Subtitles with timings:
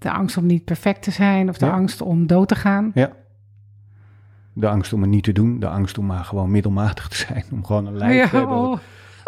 [0.00, 1.72] De angst om niet perfect te zijn of de Ja.
[1.72, 2.90] angst om dood te gaan.
[2.94, 3.12] Ja.
[4.52, 5.60] De angst om het niet te doen.
[5.60, 7.44] De angst om maar gewoon middelmatig te zijn.
[7.52, 8.80] Om gewoon een lijf Ja, te hebben oh, wat,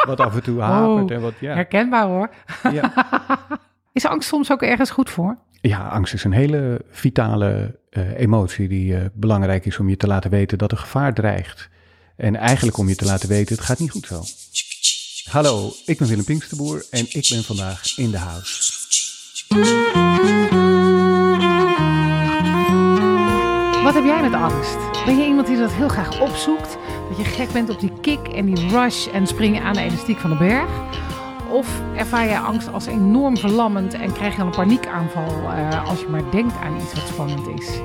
[0.07, 1.11] wat af en toe hapert.
[1.11, 1.55] En wat, ja.
[1.55, 2.31] Herkenbaar hoor.
[2.73, 2.93] Ja.
[3.93, 5.39] Is angst soms ook ergens goed voor?
[5.61, 10.07] ja, angst is een hele vitale eh, emotie die eh, belangrijk is om je te
[10.07, 11.69] laten weten dat er gevaar dreigt.
[12.17, 14.23] En eigenlijk om je te laten weten, het gaat niet goed zo.
[15.31, 18.73] Hallo, ik ben Willem Pinksterboer en ik ben vandaag in de house.
[23.83, 25.05] Wat heb jij met angst?
[25.05, 26.79] Ben je iemand die dat heel graag opzoekt?
[27.09, 30.19] Dat je gek bent op die kick en die rush en springen aan de elastiek
[30.19, 30.71] van de berg?
[31.51, 36.07] Of ervaar jij angst als enorm verlammend en krijg je een paniekaanval eh, als je
[36.09, 37.81] maar denkt aan iets wat spannend is?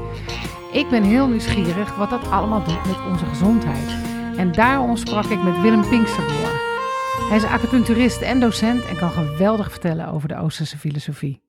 [0.72, 3.96] Ik ben heel nieuwsgierig wat dat allemaal doet met onze gezondheid.
[4.36, 6.62] En daarom sprak ik met Willem Pinksterboer.
[7.30, 11.47] Hij is acupuncturist en docent en kan geweldig vertellen over de Oosterse filosofie.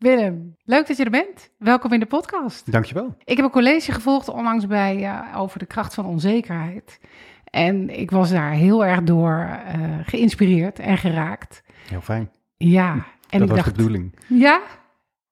[0.00, 1.50] Willem, leuk dat je er bent.
[1.58, 2.72] Welkom in de podcast.
[2.72, 3.14] Dankjewel.
[3.24, 7.00] Ik heb een college gevolgd onlangs bij eh, over de kracht van onzekerheid.
[7.44, 11.62] En ik was daar heel erg door eh, geïnspireerd en geraakt.
[11.88, 12.30] Heel fijn.
[12.56, 14.14] Ja, en dat ik was dacht, de bedoeling.
[14.26, 14.60] ja?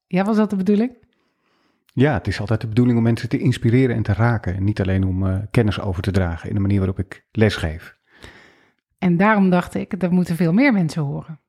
[0.06, 0.92] Ja, was dat de bedoeling?
[1.92, 4.54] Ja, het is altijd de bedoeling om mensen te inspireren en te raken.
[4.54, 7.96] En niet alleen om eh, kennis over te dragen in de manier waarop ik lesgeef.
[8.98, 11.40] En daarom dacht ik, dat moeten veel meer mensen horen.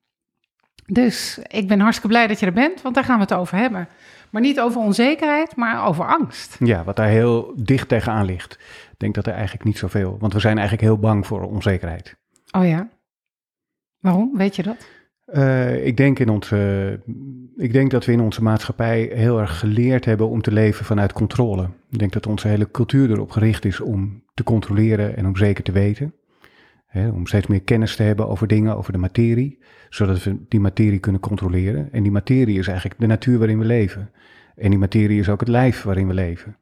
[0.92, 3.58] Dus ik ben hartstikke blij dat je er bent, want daar gaan we het over
[3.58, 3.88] hebben.
[4.30, 6.56] Maar niet over onzekerheid, maar over angst.
[6.60, 8.54] Ja, wat daar heel dicht tegenaan ligt.
[8.92, 12.16] Ik denk dat er eigenlijk niet zoveel, want we zijn eigenlijk heel bang voor onzekerheid.
[12.52, 12.90] Oh ja?
[14.00, 14.38] Waarom?
[14.38, 14.88] Weet je dat?
[15.26, 17.00] Eh, ik, denk in onze,
[17.58, 21.14] ik denk dat we in onze maatschappij heel erg geleerd hebben om te leven vanuit
[21.14, 21.70] controle.
[21.90, 25.64] Ik denk dat onze hele cultuur erop gericht is om te controleren en om zeker
[25.64, 26.14] te weten.
[26.90, 29.60] Hè, om steeds meer kennis te hebben over dingen, over de materie,
[29.90, 31.92] zodat we die materie kunnen controleren.
[31.92, 34.12] En die materie is eigenlijk de natuur waarin we leven.
[34.56, 36.58] En die materie is ook het lijf waarin we leven.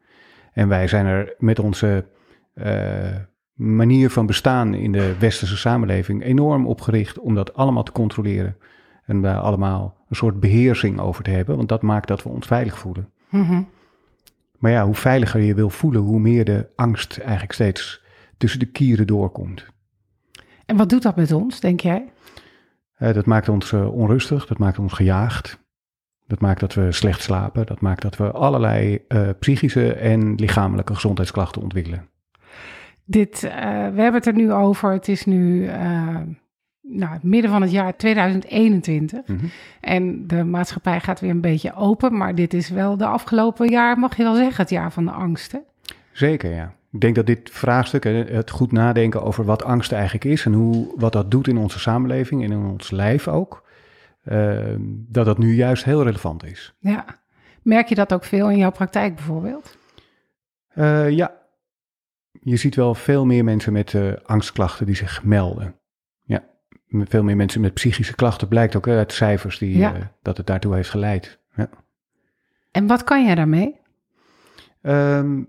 [0.54, 2.06] En wij zijn er met onze
[2.54, 3.16] eh,
[3.54, 8.58] manier van bestaan in de westerse samenleving enorm op gericht om dat allemaal te controleren.
[9.06, 12.48] En daar allemaal een soort beheersing over te hebben, want dat maakt dat we ons
[12.48, 13.10] veilig voelen.
[13.30, 13.62] Mhm.
[14.58, 18.04] Maar ja, hoe veiliger je wil voelen, hoe meer de angst eigenlijk steeds
[18.38, 19.66] tussen de kieren doorkomt.
[20.68, 22.06] En wat doet dat met ons, denk jij?
[22.98, 25.66] Eh, dat maakt ons eh, onrustig, dat maakt ons gejaagd.
[26.28, 27.66] Dat maakt dat we slecht slapen.
[27.66, 32.08] Dat maakt dat we allerlei eh, psychische en lichamelijke gezondheidsklachten ontwikkelen.
[33.04, 33.48] Dit, we
[34.02, 34.94] hebben het er nu over.
[34.94, 35.70] Het is nu
[36.82, 39.28] nou, het midden van het jaar 2021.
[39.28, 39.46] Mhm.
[39.82, 42.18] En de maatschappij gaat weer een beetje open.
[42.18, 45.12] Maar dit is wel de afgelopen jaar, mag je wel zeggen, het jaar van de
[45.12, 45.64] angsten.
[46.12, 46.74] Zeker, ja.
[46.98, 50.94] Ik denk dat dit vraagstuk, het goed nadenken over wat angst eigenlijk is en hoe,
[50.96, 53.64] wat dat doet in onze samenleving en in ons lijf ook,
[54.24, 56.76] eh, dat dat nu juist heel relevant is.
[56.80, 57.06] Ja.
[57.62, 59.78] Merk je dat ook veel in jouw praktijk bijvoorbeeld?
[60.68, 61.32] Eh, ja,
[62.32, 65.76] je ziet wel veel meer mensen met eh, angstklachten die zich melden.
[66.24, 66.44] Ja,
[66.90, 69.96] veel meer mensen met psychische klachten blijkt ook uit cijfers die, Ja.
[69.96, 71.40] eh, dat het daartoe heeft geleid.
[71.56, 71.70] Ja.
[72.72, 73.80] En wat kan jij daarmee?
[74.82, 75.44] Ehm,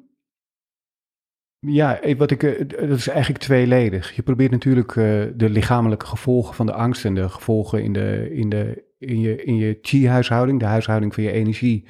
[1.61, 4.17] ja, eh, wat ik, eh, dat is eigenlijk tweeledig.
[4.17, 5.05] Je probeert natuurlijk eh,
[5.35, 9.45] de lichamelijke gevolgen van de angst en de gevolgen in, de, in, de, in je,
[9.45, 11.85] in je chi-huishouding, de huishouding van je energie,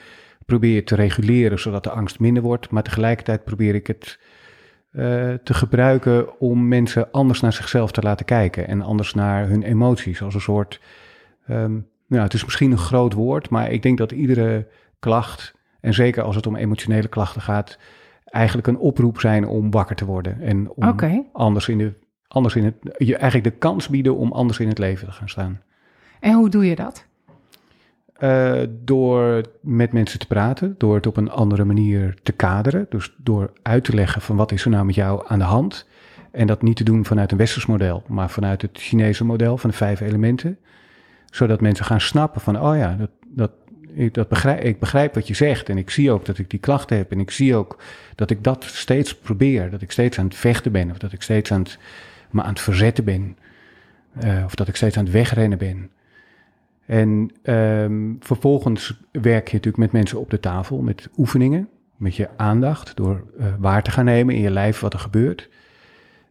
[0.46, 2.70] probeer je te reguleren zodat de angst minder wordt.
[2.70, 4.18] Maar tegelijkertijd probeer ik het
[4.90, 9.62] eh, te gebruiken om mensen anders naar zichzelf te laten kijken en anders naar hun
[9.62, 10.22] emoties.
[10.22, 10.80] Als een soort,
[11.46, 11.72] ehm,
[12.06, 14.66] nou, het is misschien een groot woord, maar ik denk dat iedere
[14.98, 17.78] klacht, en zeker als het om emotionele klachten gaat,
[18.30, 20.40] eigenlijk een oproep zijn om wakker te worden.
[20.40, 20.84] En om
[21.32, 21.92] anders in de
[22.28, 25.28] anders in het, je eigenlijk de kans bieden om anders in het leven te gaan
[25.28, 25.60] staan.
[26.20, 27.06] En hoe doe je dat?
[28.12, 32.86] Eh, door met mensen te praten, door het op een andere manier te kaderen.
[32.88, 35.88] Dus door uit te leggen van wat is er nou met jou aan de hand.
[36.30, 39.70] En dat niet te doen vanuit een westers model, maar vanuit het Chinese model van
[39.70, 40.58] de vijf elementen.
[41.30, 43.50] Zodat mensen gaan snappen van, oh ja, dat, dat,
[43.92, 45.68] ik, dat begrijp, ik begrijp wat je zegt.
[45.68, 47.12] En ik zie ook dat ik die klachten heb.
[47.12, 47.78] En ik zie ook
[48.14, 49.70] dat ik dat steeds probeer.
[49.70, 50.90] Dat ik steeds aan het vechten ben.
[50.90, 51.78] Of dat ik steeds aan het,
[52.30, 53.36] me aan het verzetten ben.
[54.18, 55.90] Eh, of dat ik steeds aan het wegrennen ben.
[56.86, 62.28] En ehm, vervolgens werk je natuurlijk met mensen op de tafel, met oefeningen, met je
[62.36, 65.48] aandacht, door eh, waar te gaan nemen in je lijf wat er gebeurt.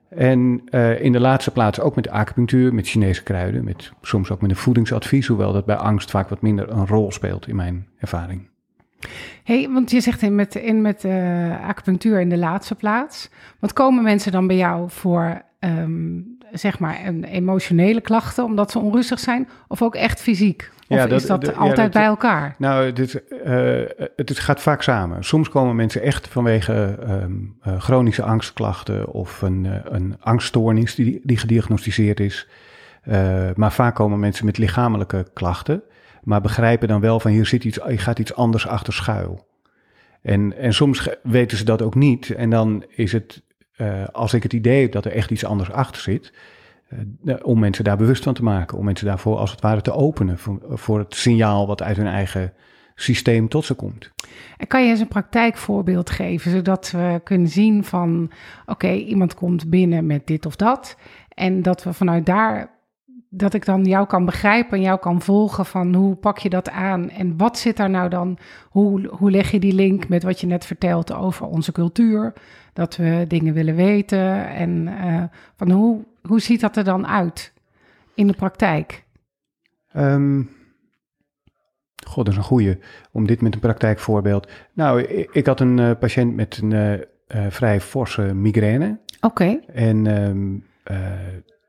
[0.10, 4.42] En eh, in de laatste plaats ook met acupunctuur, met Chinese kruiden, met, soms ook
[4.42, 7.88] met een voedingsadvies, hoewel dat bij angst vaak wat minder een rol speelt in mijn
[7.98, 8.48] ervaring.
[9.44, 13.30] hey, want je zegt in met, in met eh, acupunctuur in de laatste plaats.
[13.60, 16.20] Wat komen mensen dan bij jou voor ehm,
[16.52, 20.70] zeg maar een emotionele klachten omdat ze onrustig zijn, of ook echt fysiek?
[20.90, 22.56] Of Ja, is dat- ja, altijd dat- bij elkaar?
[22.58, 23.82] Nou, dit, eh,
[24.16, 25.24] het gaat vaak samen.
[25.24, 31.20] Soms komen mensen echt vanwege ehm, eh, chronische angstklachten of een, eh, een angststoornis die,
[31.24, 32.48] die gediagnosticeerd is.
[33.56, 35.84] Maar vaak komen mensen met lichamelijke klachten,
[36.24, 39.48] maar begrijpen dan wel van hier zit iets, hier gaat iets anders achter schuil.
[40.22, 42.30] En, en soms weten ze dat ook niet.
[42.30, 43.42] En dan is het,
[44.12, 46.32] als ik het idee heb dat er echt iets anders achter zit,
[46.88, 49.92] eh, om mensen daar bewust van te maken, om mensen daarvoor als het ware te
[49.92, 52.54] openen voor, voor het signaal wat uit hun eigen
[52.96, 54.12] systeem tot ze komt.
[54.58, 58.32] En kan je eens een praktijkvoorbeeld geven, zodat we kunnen zien van,
[58.66, 60.98] oké, iemand komt binnen met dit of dat.
[61.30, 62.70] En dat we vanuit daar,
[63.30, 66.70] dat ik dan jou kan begrijpen en jou kan volgen van hoe pak je dat
[66.70, 68.38] aan en wat zit daar nou dan,
[68.70, 72.34] hoe, hoe leg je die link met wat je net vertelt over onze cultuur,
[72.78, 75.24] dat we dingen willen weten en eh,
[75.56, 77.54] van hoe, hoe ziet dat er dan uit
[78.14, 79.04] in de praktijk?
[79.92, 80.42] Ehm
[82.08, 82.78] God, dat is een goeie.
[83.12, 84.48] Om dit met een praktijkvoorbeeld.
[84.74, 86.72] Nou, ik, ik had een eh, patiënt met een
[87.28, 89.00] eh, vrij forse migraine.
[89.22, 91.12] Oké, En ehm, eh,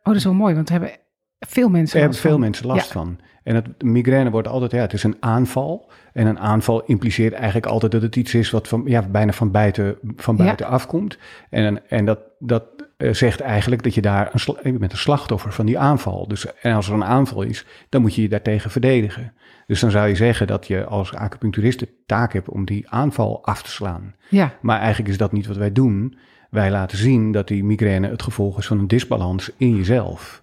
[0.02, 0.93] oh dat is wel mooi, want we hebben
[1.38, 2.40] veel mensen er hebben veel van.
[2.40, 2.93] mensen last Ja.
[2.93, 3.19] van.
[3.49, 5.91] En het migraine wordt altijd, ja, het is een aanval.
[6.12, 9.50] En een aanval impliceert eigenlijk altijd dat het iets is wat van, ja, bijna van
[9.50, 10.45] buiten, van Ja.
[10.45, 11.19] buiten afkomt.
[11.50, 12.65] En, en dat, dat
[12.97, 16.29] eh, zegt eigenlijk dat je daar een, je bent een slachtoffer van die aanval.
[16.29, 19.33] Dus, en als er een aanval is, dan moet je je daartegen verdedigen.
[19.67, 23.44] Dus dan zou je zeggen dat je als acupuncturist de taak hebt om die aanval
[23.44, 24.15] af te slaan.
[24.29, 26.19] Ja, Maar eigenlijk is dat niet wat wij doen.
[26.51, 30.43] Wij laten zien dat die migraine het gevolg is van een disbalans in jezelf.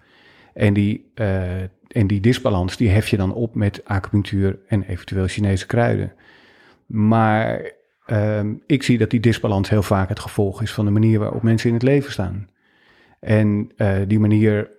[0.54, 1.40] En die, eh,
[1.88, 6.12] en die disbalans die hef je dan op met acupunctuur en eventueel Chinese kruiden.
[6.86, 7.72] Maar
[8.06, 11.42] ehm, ik zie dat die disbalans heel vaak het gevolg is van de manier waarop
[11.42, 12.48] mensen in het leven staan.
[13.20, 14.70] En eh, die manier,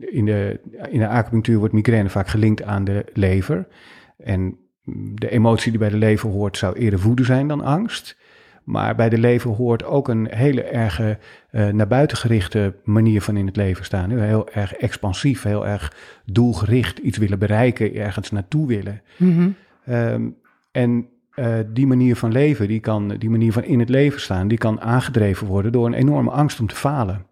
[0.00, 0.60] in, de,
[0.90, 3.66] in de acupunctuur wordt migraine vaak gelinkt aan de lever.
[4.16, 4.58] En
[5.14, 8.16] de emotie die bij de lever hoort zou eerder woede zijn dan angst.
[8.68, 11.18] Maar bij de lever hoort ook een hele erge
[11.50, 14.10] eh, naar buiten gerichte manier van in het leven staan.
[14.10, 19.02] Heel erg expansief, heel erg doelgericht, iets willen bereiken, ergens naartoe willen.
[19.16, 19.48] mhm.
[19.84, 20.28] Ehm,
[20.72, 24.48] en eh, die manier van leven, die, kan, die manier van in het leven staan,
[24.48, 27.26] die kan aangedreven worden door een enorme angst om te falen.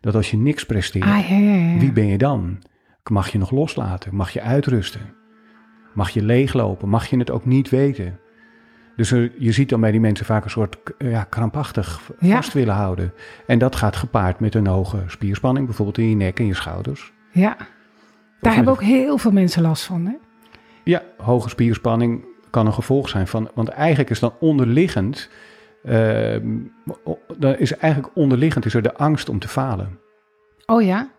[0.00, 1.78] Dat als je niks presteert, ah, ja, ja, ja.
[1.78, 2.58] wie ben je dan?
[3.10, 4.14] Mag je nog loslaten?
[4.14, 5.14] Mag je uitrusten?
[5.94, 6.88] Mag je leeglopen?
[6.88, 8.18] Mag je het ook niet weten?
[8.96, 12.34] Dus er- je ziet dan bij die mensen vaak een soort k- ja, krampachtig Ja.
[12.34, 13.12] vast willen houden.
[13.46, 17.12] En dat gaat gepaard met een hoge spierspanning, bijvoorbeeld in je nek en je schouders.
[17.32, 17.56] Ja,
[18.40, 20.06] daar hebben ook heel veel mensen last van.
[20.06, 20.12] Hè?
[20.84, 23.50] Ja, hoge spierspanning kan een gevolg zijn van.
[23.54, 25.30] Want eigenlijk is dan onderliggend.
[25.84, 26.58] ehm,
[27.38, 29.98] dan is eigenlijk onderliggend is er de angst om te falen.
[30.66, 31.10] Oh ja?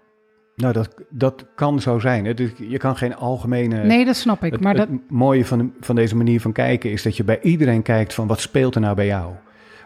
[0.56, 2.26] Nou, dat, dat kan zo zijn.
[2.26, 2.34] hè.
[2.34, 3.84] Dus je kan geen algemene.
[3.84, 4.52] Nee, dat snap ik.
[4.52, 7.24] Het, maar dat, het mooie van, de- van deze manier van kijken is dat je
[7.24, 9.32] bij iedereen kijkt van wat speelt er nou bij jou.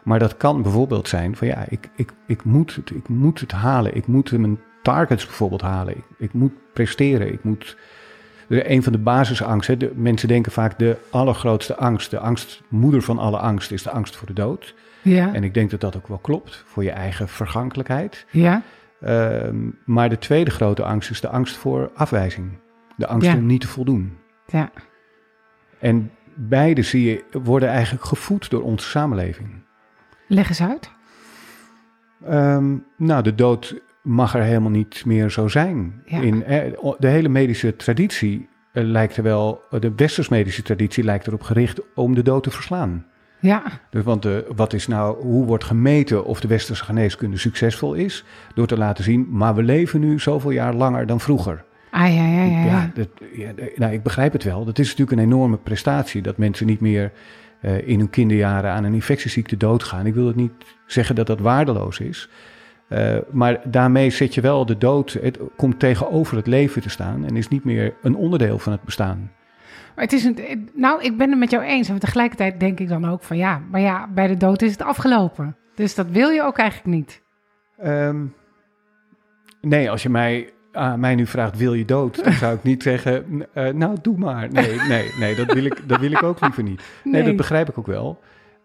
[0.04, 3.52] Maar dat kan bijvoorbeeld zijn van ja, ik, ik, ik, moet, het, ik moet het
[3.52, 3.96] halen.
[3.96, 5.98] Ik moet mijn targets bijvoorbeeld halen.
[5.98, 7.34] Ik, ik moet presteren.
[7.34, 7.78] Ik moet.
[8.50, 9.80] Een van de basisangsten.
[9.80, 14.16] De, mensen denken vaak de allergrootste angst, de angstmoeder van alle angst, is de angst
[14.16, 14.74] voor de dood.
[15.02, 18.25] ja, En ik denk dat dat ook wel klopt voor je eigen vergankelijkheid.
[18.31, 18.62] ja,
[19.02, 22.52] Ehm, maar de tweede grote angst is de angst voor afwijzing.
[22.96, 23.36] De angst Ja.
[23.36, 24.18] om niet te voldoen.
[24.48, 24.72] ja.
[25.80, 29.50] En beide zie je worden eigenlijk gevoed door onze samenleving.
[30.28, 30.92] Leg eens uit.
[32.26, 36.02] Ehm, nou, de dood mag er helemaal niet meer zo zijn.
[36.06, 36.21] Ja.
[36.21, 41.28] In, eh, de hele medische traditie eh, lijkt er wel, de westers medische traditie lijkt
[41.28, 43.06] erop gericht om de dood te verslaan.
[43.40, 47.94] Ja, Dus want de, wat is nou, hoe wordt gemeten of de westerse geneeskunde succesvol
[47.94, 48.24] is?
[48.54, 51.64] Door te laten zien, maar we leven nu zoveel jaar langer dan vroeger.
[51.92, 52.66] ah, ja, ja, ja.
[52.66, 52.92] ja.
[52.94, 54.66] dat, ja, nou, ik begrijp het wel.
[54.66, 57.12] Dat is natuurlijk een enorme prestatie dat mensen niet meer
[57.62, 60.06] eh, in hun kinderjaren aan een infectieziekte doodgaan.
[60.06, 60.52] Ik wil het niet
[60.86, 62.30] zeggen dat dat waardeloos is.
[62.88, 67.26] Eh, maar daarmee zet je wel de dood, het komt tegenover het leven te staan
[67.26, 69.32] en is niet meer een onderdeel van het bestaan.
[69.97, 71.89] Maar het is een, nou, ik ben het met jou eens.
[71.89, 74.81] En tegelijkertijd denk ik dan ook van ja, maar ja, bij de dood is het
[74.81, 75.56] afgelopen.
[75.75, 77.21] Dus dat wil je ook eigenlijk niet.
[77.77, 78.25] Ehm,
[79.61, 82.23] nee, als je mij, aan mij nu vraagt, wil je dood?
[82.23, 84.51] Dan zou ik niet zeggen, eh, nou doe maar.
[84.51, 86.81] Nee, nee, nee dat, wil ik, dat wil ik ook liever niet.
[87.04, 87.23] Nee, Nee.
[87.23, 88.19] dat begrijp ik ook wel.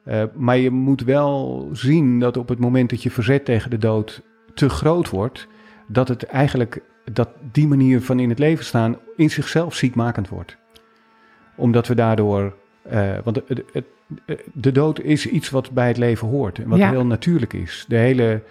[0.05, 3.79] Eh, maar je moet wel zien dat op het moment dat je verzet tegen de
[3.79, 4.23] dood
[4.55, 5.49] te groot wordt,
[5.89, 6.81] dat het eigenlijk,
[7.13, 10.61] dat die manier van in het leven staan in zichzelf ziekmakend wordt.
[11.63, 13.85] Omdat we daardoor, eh, want het, het-
[14.53, 16.91] de dood is iets wat bij het leven hoort en wat Ja.
[16.91, 17.85] heel natuurlijk is.
[17.89, 18.43] De hele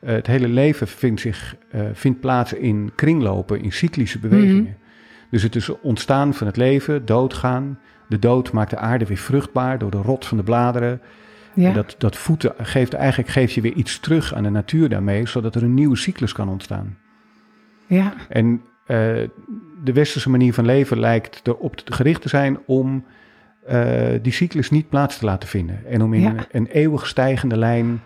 [0.00, 4.62] Eh, het hele leven vindt, zich, eh, vindt plaats in kringlopen, in cyclische bewegingen.
[4.62, 4.72] Mhm.
[5.30, 7.78] Dus het is ontstaan van het leven, doodgaan.
[8.08, 11.00] De dood maakt de aarde weer vruchtbaar door de rot van de bladeren.
[11.54, 11.68] Ja.
[11.68, 15.26] En dat, dat voeten geeft eigenlijk geef je weer iets terug aan de natuur daarmee,
[15.28, 16.96] zodat er een nieuwe cyclus kan ontstaan.
[17.86, 18.12] ja.
[18.28, 18.62] En
[19.84, 23.04] de westerse manier van leven lijkt erop gericht te zijn om
[23.66, 25.86] eh, die cyclus niet plaats te laten vinden.
[25.86, 26.28] En om in Ja.
[26.28, 28.02] een, een eeuwig stijgende lijn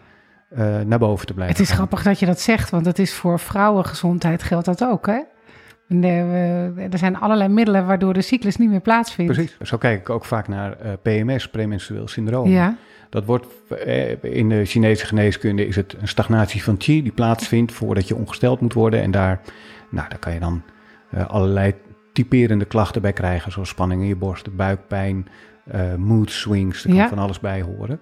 [0.49, 1.55] eh, naar boven te blijven.
[1.57, 1.77] Het is gaan.
[1.77, 5.21] grappig dat je dat zegt, want dat is voor vrouwengezondheid geldt dat ook, hè?
[5.89, 9.33] Eh, Er zijn allerlei middelen waardoor de cyclus niet meer plaatsvindt.
[9.33, 9.57] Precies.
[9.63, 12.49] Zo kijk ik ook vaak naar PMS, premenstrueel syndroom.
[12.49, 12.77] Ja,
[13.11, 13.47] Dat wordt
[14.21, 18.61] in de Chinese geneeskunde is het een stagnatie van qi die plaatsvindt voordat je ongesteld
[18.61, 19.03] moet worden.
[19.03, 19.41] En daar,
[19.91, 20.63] nou, daar kan je dan
[21.23, 21.75] allerlei
[22.13, 25.27] typerende klachten bij krijgen, zoals spanning in je borst, buikpijn,
[25.65, 27.09] eh mood swings, er kan Ja.
[27.09, 28.01] van alles bij horen.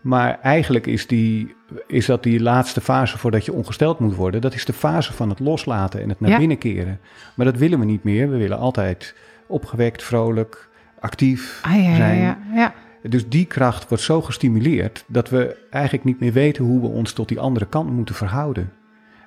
[0.00, 1.54] Maar eigenlijk is, die,
[1.86, 5.28] is dat die laatste fase voordat je ongesteld moet worden, dat is de fase van
[5.28, 6.38] het loslaten en het naar Ja.
[6.38, 7.00] binnen keren.
[7.34, 8.30] Maar dat willen we niet meer.
[8.30, 9.14] We willen altijd
[9.46, 10.68] opgewekt, vrolijk,
[11.00, 12.18] actief ah, ja, ja, zijn.
[12.20, 12.74] ja, ja.
[13.02, 17.12] Dus die kracht wordt zo gestimuleerd dat we eigenlijk niet meer weten hoe we ons
[17.12, 18.72] tot die andere kant moeten verhouden.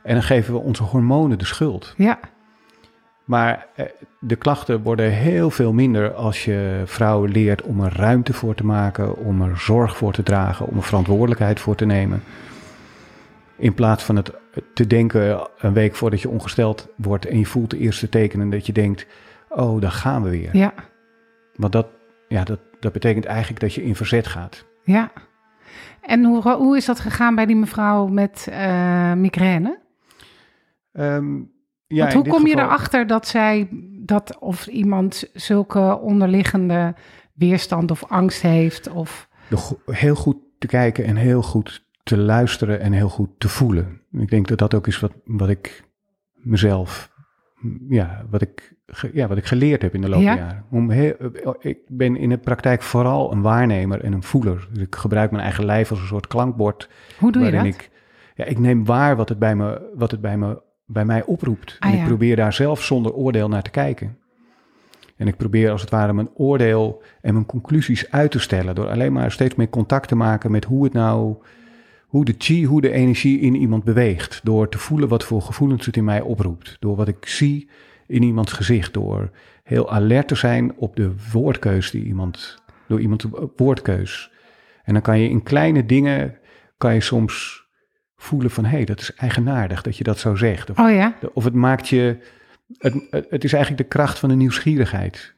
[0.04, 1.94] En dan geven we onze hormonen de schuld.
[1.98, 2.20] ja.
[3.25, 3.86] Maar eh,
[4.20, 8.66] de klachten worden heel veel minder als je vrouwen leert om er ruimte voor te
[8.66, 12.24] maken, om er zorg voor te dragen, om er verantwoordelijkheid voor te nemen.
[13.58, 14.32] In plaats van het
[14.74, 18.66] te denken een week voordat je ongesteld wordt en je voelt de eerste tekenen dat
[18.66, 19.06] je denkt,
[19.50, 20.58] oh, daar gaan we weer.
[20.58, 20.74] ja.
[21.56, 21.88] Want dat,
[22.28, 24.66] ja, dat, dat betekent eigenlijk dat je in verzet gaat.
[24.84, 25.12] Ja.
[26.01, 29.80] En hoe, hoe is dat gegaan bij die mevrouw met eh, migraine?
[30.94, 31.40] Ehm,
[31.91, 33.67] ja, Want hoe kom je erachter dat zij
[34.05, 36.95] dat of iemand zulke onderliggende
[37.33, 38.89] weerstand of angst heeft?
[38.89, 39.29] Of
[39.86, 44.01] heel goed te kijken en heel goed te luisteren en heel goed te voelen.
[44.12, 45.83] Ik denk dat dat ook is wat, wat ik
[46.33, 47.12] mezelf,
[47.89, 48.75] ja, wat ik,
[49.13, 50.36] ja, wat ik geleerd heb in de loop Ja?
[50.36, 50.65] der jaren.
[50.71, 51.15] Om heel,
[51.60, 54.67] ik ben in de praktijk vooral een waarnemer en een voeler.
[54.71, 56.89] Dus ik gebruik mijn eigen lijf als een soort klankbord.
[57.19, 57.65] hoe doe je dat?
[57.65, 57.89] Ik,
[58.36, 61.75] ja, ik neem waar wat het bij, me, wat het bij, me, bij mij oproept.
[61.79, 62.01] Ah, en ja.
[62.01, 64.17] ik probeer daar zelf zonder oordeel naar te kijken.
[65.15, 68.75] En ik probeer als het ware mijn oordeel en mijn conclusies uit te stellen.
[68.75, 71.36] Door alleen maar steeds meer contact te maken met hoe het nou,
[72.07, 74.39] hoe de chi, hoe de energie in iemand beweegt.
[74.43, 76.77] Door te voelen wat voor gevoelens het in mij oproept.
[76.79, 77.69] Door wat ik zie
[78.07, 78.93] in iemands gezicht.
[78.93, 79.31] Door
[79.63, 84.31] heel alert te zijn op de woordkeus die iemand, door iemands woordkeus.
[84.83, 86.38] En dan kan je in kleine dingen,
[86.77, 87.65] kan je soms
[88.22, 90.70] voelen van, hé, hey, dat is eigenaardig dat je dat zo zegt.
[90.70, 92.18] Of, Oh ja, of het maakt je,
[92.78, 92.94] het,
[93.30, 95.36] het- is eigenlijk de kracht van de nieuwsgierigheid.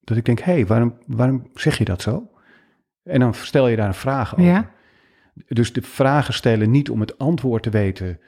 [0.00, 2.30] Dat ik denk, hé, hey, waarom, waarom zeg je dat zo?
[3.02, 4.44] En dan stel je daar een vraag over.
[4.46, 4.70] Ja.
[5.48, 8.20] Dus de vragen stellen niet om het antwoord te weten,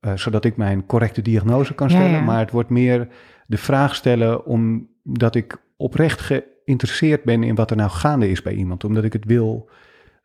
[0.00, 2.20] eh, zodat ik mijn correcte diagnose kan Ja, stellen, ja.
[2.24, 3.08] maar het wordt meer
[3.46, 8.52] de vraag stellen omdat ik oprecht geïnteresseerd ben in wat er nou gaande is bij
[8.54, 9.70] iemand, omdat ik het wil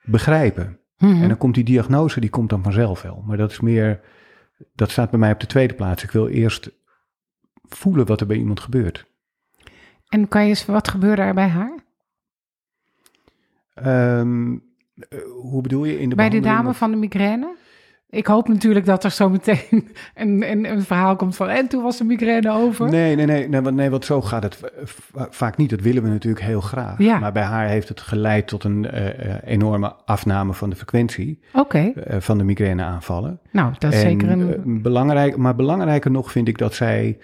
[0.04, 0.78] begrijpen.
[0.98, 1.22] Mhm.
[1.22, 3.24] En dan komt die diagnose, die komt dan vanzelf wel.
[3.28, 4.02] Maar dat is meer,
[4.74, 6.04] dat staat bij mij op de tweede plaats.
[6.04, 6.72] Ik wil eerst
[7.64, 9.06] voelen wat er bij iemand gebeurt.
[10.08, 11.84] En kan je eens, wat gebeurde er bij haar?
[13.74, 14.58] Ehm,
[15.10, 17.56] eh, hoe bedoel je in de bij de dame van de migraine?
[18.14, 19.62] Ik hoop natuurlijk dat er zo meteen
[20.16, 21.50] een, een, een verhaal komt van...
[21.50, 22.90] en toen was de migraine over.
[22.90, 25.70] Nee, nee, nee, nee, want, nee, want zo gaat het va- va- vaak niet.
[25.70, 26.98] Dat willen we natuurlijk heel graag.
[26.98, 27.20] Ja.
[27.20, 31.40] Maar bij haar heeft het geleid tot een eh, eh, enorme afname van de frequentie
[31.54, 33.40] Oké, eh, van de migraineaanvallen.
[33.52, 34.82] nou dat is En, zeker een...
[34.82, 37.18] belangrijk, maar belangrijker nog vind ik dat zij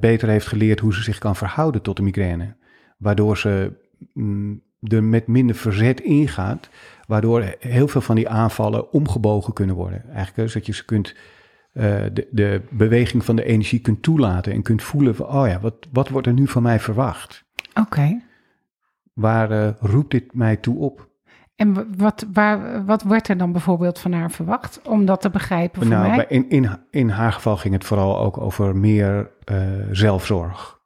[0.00, 2.54] beter heeft geleerd hoe ze zich kan verhouden tot de migraine.
[2.96, 3.72] Waardoor ze
[4.12, 6.68] mm, er met minder verzet ingaat.
[7.06, 10.04] Waardoor heel veel van die aanvallen omgebogen kunnen worden.
[10.04, 11.14] Eigenlijk dus dat je ze kunt,
[11.72, 14.52] eh, de, de beweging van de energie kunt toelaten.
[14.52, 17.44] En kunt voelen van, oh ja, wat, wat wordt er nu van mij verwacht?
[17.80, 18.20] Oké.
[19.12, 21.10] Waar eh, roept dit mij toe op?
[21.56, 24.80] En wat, waar, wat werd er dan bijvoorbeeld van haar verwacht?
[24.88, 26.26] Om dat te begrijpen voor Nou, mij?
[26.28, 29.56] in, in, in haar geval ging het vooral ook over meer eh,
[29.90, 30.80] zelfzorg.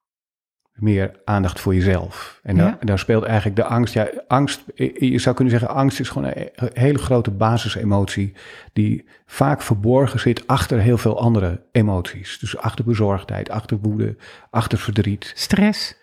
[0.77, 2.41] Meer aandacht voor jezelf.
[2.43, 2.63] En Ja.
[2.63, 3.95] daar, daar speelt eigenlijk de angst.
[3.95, 4.65] Ja, angst,
[4.95, 8.33] je zou kunnen zeggen, angst is gewoon een een hele grote basisemotie.
[8.73, 12.39] Die vaak verborgen zit achter heel veel andere emoties.
[12.39, 14.17] Dus achter bezorgdheid, achter woede,
[14.51, 15.33] achter verdriet.
[15.35, 15.97] Stress.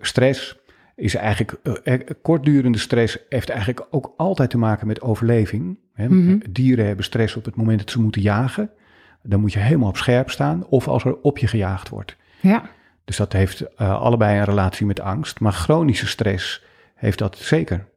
[0.00, 0.56] Stress
[0.96, 5.78] is eigenlijk, eh, eh, kortdurende stress heeft eigenlijk ook altijd te maken met overleving.
[5.94, 6.08] Hè.
[6.08, 6.38] Mhm.
[6.50, 8.70] Dieren hebben stress op het moment dat ze moeten jagen.
[9.22, 12.16] Dan moet je helemaal op scherp staan of als er op je gejaagd wordt.
[12.40, 12.62] Ja,
[13.04, 15.40] Dus dat heeft eh, allebei een relatie met angst.
[15.40, 17.88] Maar chronische stress heeft dat zeker.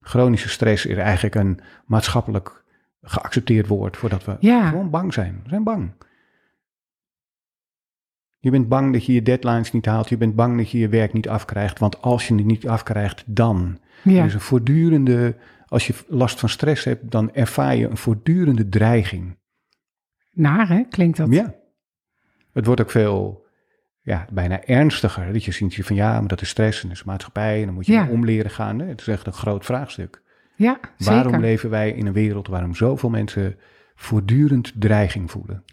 [0.00, 2.64] Chronische stress is eigenlijk een maatschappelijk
[3.02, 4.68] geaccepteerd woord voordat we Ja.
[4.68, 5.40] gewoon bang zijn.
[5.42, 5.92] We zijn bang.
[8.38, 10.08] Je bent bang dat je je deadlines niet haalt.
[10.08, 11.78] Je bent bang dat je je werk niet afkrijgt.
[11.78, 13.78] Want als je het niet afkrijgt, dan.
[14.02, 14.22] Ja.
[14.22, 15.36] Dus een voortdurende,
[15.66, 19.36] als je last van stress hebt, dan ervaar je een voortdurende dreiging.
[20.30, 20.82] Naar, hè?
[20.90, 21.28] Klinkt dat?
[21.32, 21.54] Ja.
[22.52, 23.45] Het wordt ook veel,
[24.06, 25.32] ja, bijna ernstiger.
[25.32, 27.58] Dat je ziet van ja, maar dat is stress en dat is maatschappij.
[27.60, 28.08] En dan moet je Ja.
[28.10, 28.78] omleren gaan.
[28.78, 28.86] hè.
[28.86, 30.22] Het is echt een groot vraagstuk.
[30.56, 31.40] Ja, Waarom zeker.
[31.40, 33.56] leven wij in een wereld waarom zoveel mensen
[33.94, 35.64] voortdurend dreiging voelen?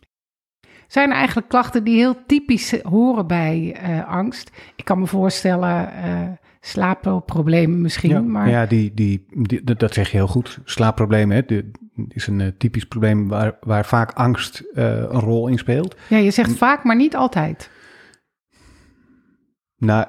[0.88, 4.52] Zijn er eigenlijk klachten die heel typisch horen bij eh, angst?
[4.76, 6.22] Ik kan me voorstellen, eh
[6.66, 10.60] slaapproblemen misschien, ja, maar ja die, die, die- dat- zeg je heel goed.
[10.64, 11.72] Slaapproblemen hè, de-
[12.08, 15.96] is een eh, typisch probleem waar, waar vaak angst een rol in speelt.
[16.10, 17.70] ja, je zegt vaak, maar niet altijd.
[19.84, 20.08] Nou,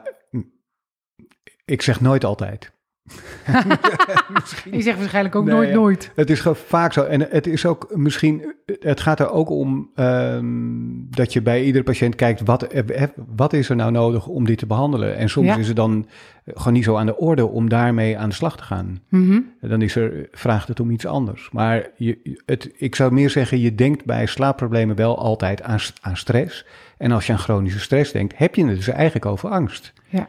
[1.64, 2.72] ik zeg nooit altijd.
[4.70, 6.10] Je zegt waarschijnlijk ook Nee, nooit nooit.
[6.14, 7.02] Het is gewoon vaak zo.
[7.02, 8.54] En het is ook misschien.
[8.80, 10.44] Het gaat er ook om ehm,
[11.10, 12.40] dat je bij iedere patiënt kijkt.
[12.44, 13.02] Wat, eh,
[13.36, 15.16] wat is er nou nodig om dit te behandelen?
[15.16, 15.56] En soms Ja.
[15.56, 16.06] is het dan
[16.46, 19.00] gewoon niet zo aan de orde om daarmee aan de slag te gaan.
[19.08, 19.40] Mhm.
[19.60, 21.48] Dan is er, vraagt het om iets anders.
[21.52, 26.16] Maar je, het, ik zou meer zeggen, je denkt bij slaapproblemen wel altijd aan, aan
[26.16, 26.66] stress.
[26.98, 29.92] En als je aan chronische stress denkt, heb je het dus eigenlijk over angst.
[30.08, 30.28] Ja.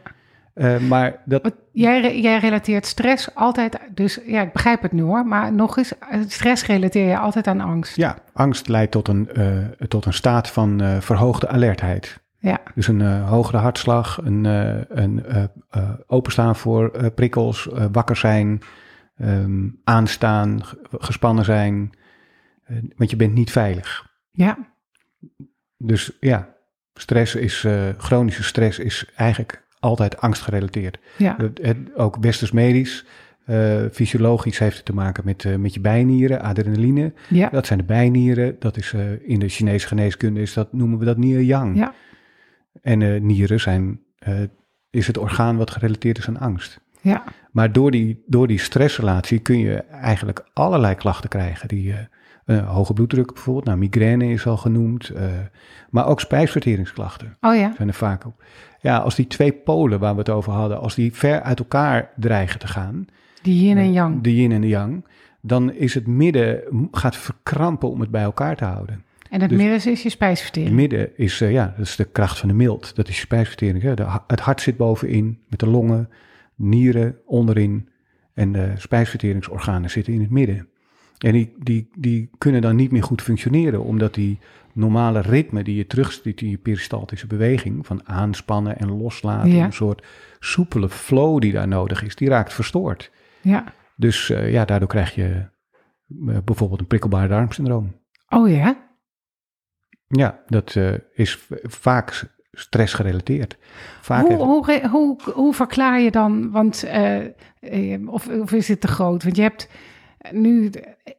[0.56, 5.26] Eh, maar dat, Jij, jij relateert stress altijd, dus ja, ik begrijp het nu hoor,
[5.26, 7.96] maar nog eens, eh, stress relateer je altijd aan angst.
[7.96, 9.58] ja, angst leidt tot een, eh,
[9.88, 12.24] tot een staat van verhoogde alertheid.
[12.38, 14.44] Ja, Dus een hogere hartslag, een,
[14.88, 15.24] een
[16.06, 18.60] openstaan voor prikkels, wakker zijn,
[19.16, 21.90] ehm, aanstaan, ge- gespannen zijn.
[22.96, 24.06] Want je bent niet veilig.
[24.30, 24.58] ja,
[25.78, 26.54] Dus ja,
[26.94, 27.66] stress is,
[27.98, 30.98] chronische stress is eigenlijk altijd angstgerelateerd.
[31.18, 33.04] ja, Het, ook westers medisch,
[33.44, 37.12] eh, fysiologisch heeft het te maken met, eh, met je bijnieren, adrenaline.
[37.28, 38.56] ja, Dat zijn de bijnieren.
[38.58, 39.00] Dat is eh,
[39.30, 41.76] in de Chinese geneeskunde is dat, noemen we dat nier-yang.
[41.76, 41.94] ja,
[42.82, 44.00] En nieren zijn,
[44.90, 46.80] is het orgaan wat gerelateerd is aan angst.
[47.00, 51.68] ja, Maar door die, door die stressrelatie kun je eigenlijk allerlei klachten krijgen.
[51.68, 51.94] Die,
[52.46, 55.08] eh, eh, hoge bloeddruk bijvoorbeeld, nou, migraine is al genoemd.
[55.08, 55.24] eh,
[55.90, 58.44] maar ook spijsverteringsklachten oh ja, zijn er vaak op.
[58.80, 62.10] Ja, als die twee polen waar we het over hadden, als die ver uit elkaar
[62.16, 63.06] dreigen te gaan,
[63.42, 64.22] die yin en yang.
[64.22, 65.04] de yin en de yang,
[65.40, 69.04] dan is het midden gaat verkrampen om het bij elkaar te houden.
[69.30, 70.74] En het dus- midden is je Het spijsvertering.
[70.74, 72.96] midden is, eh, ja, dat is de kracht van de mild.
[72.96, 73.82] Dat is je spijsvertering.
[73.82, 73.94] Hè?
[73.94, 76.08] De het hart zit bovenin, met de longen,
[76.54, 77.88] nieren onderin
[78.34, 80.68] en de spijsverteringsorganen zitten in het midden.
[81.18, 84.38] En die, die, die kunnen dan niet meer goed functioneren, omdat die
[84.72, 89.64] normale ritme die je terugziet in je peristaltische beweging, van aanspannen en loslaten, Ja.
[89.64, 90.06] een soort
[90.38, 93.10] soepele flow die daar nodig is, die raakt verstoord.
[93.40, 93.64] Ja,
[93.96, 95.24] Dus eh, ja, daardoor krijg je
[96.28, 97.94] eh, bijvoorbeeld een prikkelbaar darmsyndroom.
[98.28, 98.84] oh ja,
[100.08, 103.56] Ja, dat eh, is vaak s- stressgerelateerd.
[104.00, 106.84] Vaak hoe, hoe, hoe, hoe verklaar je dan, want,
[108.06, 109.22] of, of is het te groot?
[109.22, 109.68] Want je hebt
[110.32, 110.70] nu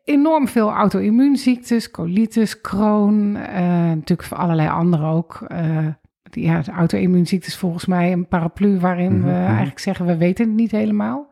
[0.03, 5.41] enorm veel auto-immuunziektes, colitis, Crohn, eh, natuurlijk voor allerlei andere ook.
[5.47, 5.87] eh,
[6.29, 9.45] die- ja, de auto-immuunziektes volgens mij een paraplu waarin we Mhm, mhm.
[9.45, 11.27] eigenlijk zeggen we weten het niet helemaal.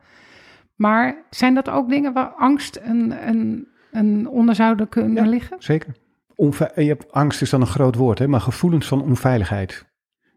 [0.75, 5.29] Maar zijn dat ook dingen waar angst een, een, een onder zouden kunnen Ja.
[5.29, 5.57] liggen?
[5.59, 5.93] Zeker.
[6.35, 9.85] Onve- je hebt, angst is dan een groot woord, hè, maar gevoelens van onveiligheid.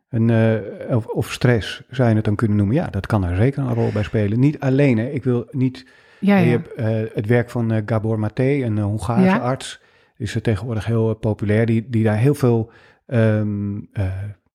[0.08, 2.74] En, eh, of, of stress zou je het dan kunnen noemen.
[2.76, 4.40] Ja, dat kan daar zeker een rol bij spelen.
[4.40, 5.08] Niet alleen, hè.
[5.10, 5.86] ik wil niet
[6.20, 9.36] Ja, Je hebt eh, het werk van eh, Gabor Maté, een eh, Hongaarse Ja.
[9.38, 9.80] arts.
[10.16, 11.66] Is er tegenwoordig heel populair.
[11.66, 12.70] Die, die daar heel veel
[13.06, 14.04] ehm, eh,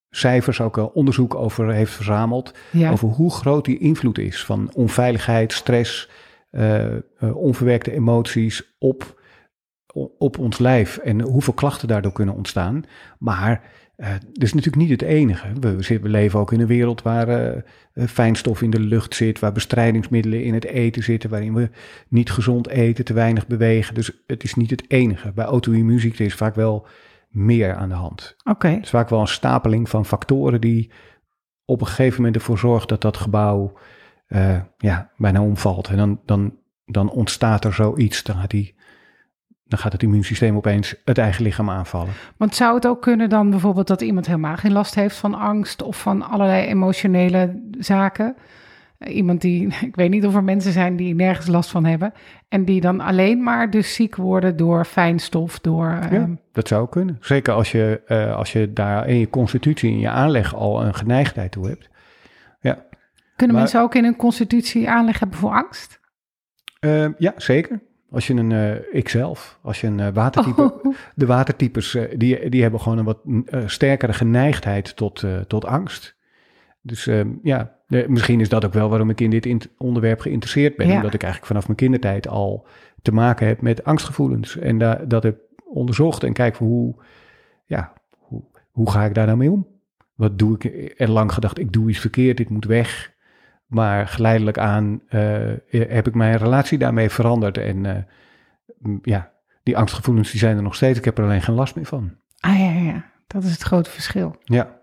[0.09, 2.53] cijfers, ook onderzoek over heeft verzameld.
[2.91, 6.09] Over hoe groot die invloed is van onveiligheid, stress,
[7.33, 9.21] onverwerkte emoties op,
[10.17, 10.97] op ons lijf.
[10.97, 12.83] En hoeveel klachten daardoor kunnen ontstaan.
[13.19, 13.61] Maar
[13.95, 15.47] dat is natuurlijk niet het enige.
[15.59, 17.61] We, we leven ook in een wereld waar eh,
[18.07, 21.69] fijnstof in de lucht zit, waar bestrijdingsmiddelen in het eten zitten, waarin we
[22.07, 23.95] niet gezond eten, te weinig bewegen.
[23.95, 25.31] Dus het is niet het enige.
[25.31, 26.87] Bij auto-immuunziekte is vaak wel
[27.29, 28.35] meer aan de hand.
[28.43, 30.91] Oké, Het is vaak wel een stapeling van factoren die
[31.65, 33.77] op een gegeven moment ervoor zorgt dat dat gebouw
[34.77, 35.87] ja, bijna omvalt.
[35.87, 38.23] En dan, dan, dan ontstaat er zoiets.
[38.23, 38.75] Dan gaat, die,
[39.73, 42.13] dan gaat het immuunsysteem opeens het eigen lichaam aanvallen.
[42.37, 45.81] Want zou het ook kunnen dan bijvoorbeeld dat iemand helemaal geen last heeft van angst
[45.83, 48.35] of van allerlei emotionele zaken?
[48.99, 52.13] Iemand die, ik weet niet of er mensen zijn die nergens last van hebben.
[52.49, 55.87] En die dan alleen maar dus ziek worden door fijnstof, door...
[55.87, 57.17] Ja, ehm, dat zou kunnen.
[57.19, 60.93] Zeker als je, eh, als je daar in je constitutie, in je aanleg al een
[60.95, 61.91] geneigdheid toe hebt.
[63.35, 65.99] kunnen maar- mensen ook in hun constitutie aanleg hebben voor angst?
[66.79, 67.81] Eh, ja, zeker.
[68.13, 70.93] Als je een, uh, ikzelf, als je een uh, watertype, Oh.
[71.15, 73.19] de watertypes, uh, die, die hebben gewoon een wat
[73.65, 76.15] sterkere geneigdheid tot, tot angst.
[76.81, 80.87] Dus ehm, ja, misschien is dat ook wel waarom ik in dit onderwerp geïnteresseerd ben.
[80.87, 80.95] Ja.
[80.95, 82.65] Omdat ik eigenlijk vanaf mijn kindertijd al
[83.01, 84.57] te maken heb met angstgevoelens.
[84.57, 86.95] En da dat heb onderzocht en kijk hoe,
[87.65, 89.67] ja, hoe, hoe ga ik daar nou mee om?
[90.15, 90.93] Wat doe ik?
[90.97, 93.12] Er lang gedacht, ik doe iets verkeerd, dit moet weg.
[93.73, 95.19] Maar geleidelijk aan uh,
[95.69, 97.57] heb ik mijn relatie daarmee veranderd.
[97.57, 99.31] En uh, ja,
[99.63, 100.97] die angstgevoelens die zijn er nog steeds.
[100.97, 102.11] Ik heb er alleen geen last meer van.
[102.39, 103.05] Ah ja, ja.
[103.27, 104.35] dat is het grote verschil.
[104.43, 104.81] Ja.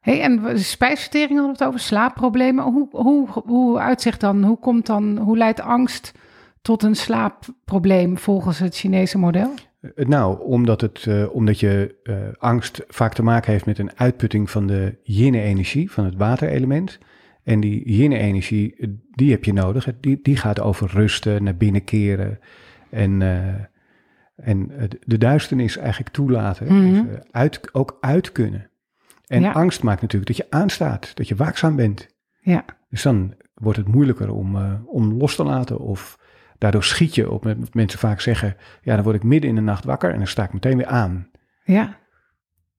[0.00, 2.64] Hey, en spijsvertering hadden we het over, slaapproblemen.
[2.64, 6.12] Hoe, hoe, hoe uitzicht dan, hoe komt dan, hoe leidt angst
[6.62, 9.54] tot een slaapprobleem volgens het Chinese model?
[9.94, 14.50] Nou, omdat, het, uh, omdat je uh, angst vaak te maken heeft met een uitputting
[14.50, 16.98] van de yin-energie, van het waterelement.
[17.44, 18.74] En die yin-energie,
[19.10, 19.88] die heb je nodig.
[20.00, 22.38] Die, die gaat over rusten, naar binnen keren.
[22.90, 23.48] En, uh,
[24.36, 24.70] en
[25.06, 26.66] de duisternis eigenlijk toelaten.
[26.74, 27.04] Mhm.
[27.06, 28.68] Dus, uit, ook uit kunnen.
[29.26, 29.52] En Ja.
[29.52, 32.08] angst maakt natuurlijk dat je aanstaat, dat je waakzaam bent.
[32.40, 35.78] Ja, Dus dan wordt het moeilijker om, uh, om los te laten.
[35.78, 36.18] Of
[36.58, 37.44] daardoor schiet je op.
[37.44, 40.26] Met mensen vaak zeggen, ja, dan word ik midden in de nacht wakker en dan
[40.26, 41.30] sta ik meteen weer aan.
[41.64, 41.98] ja,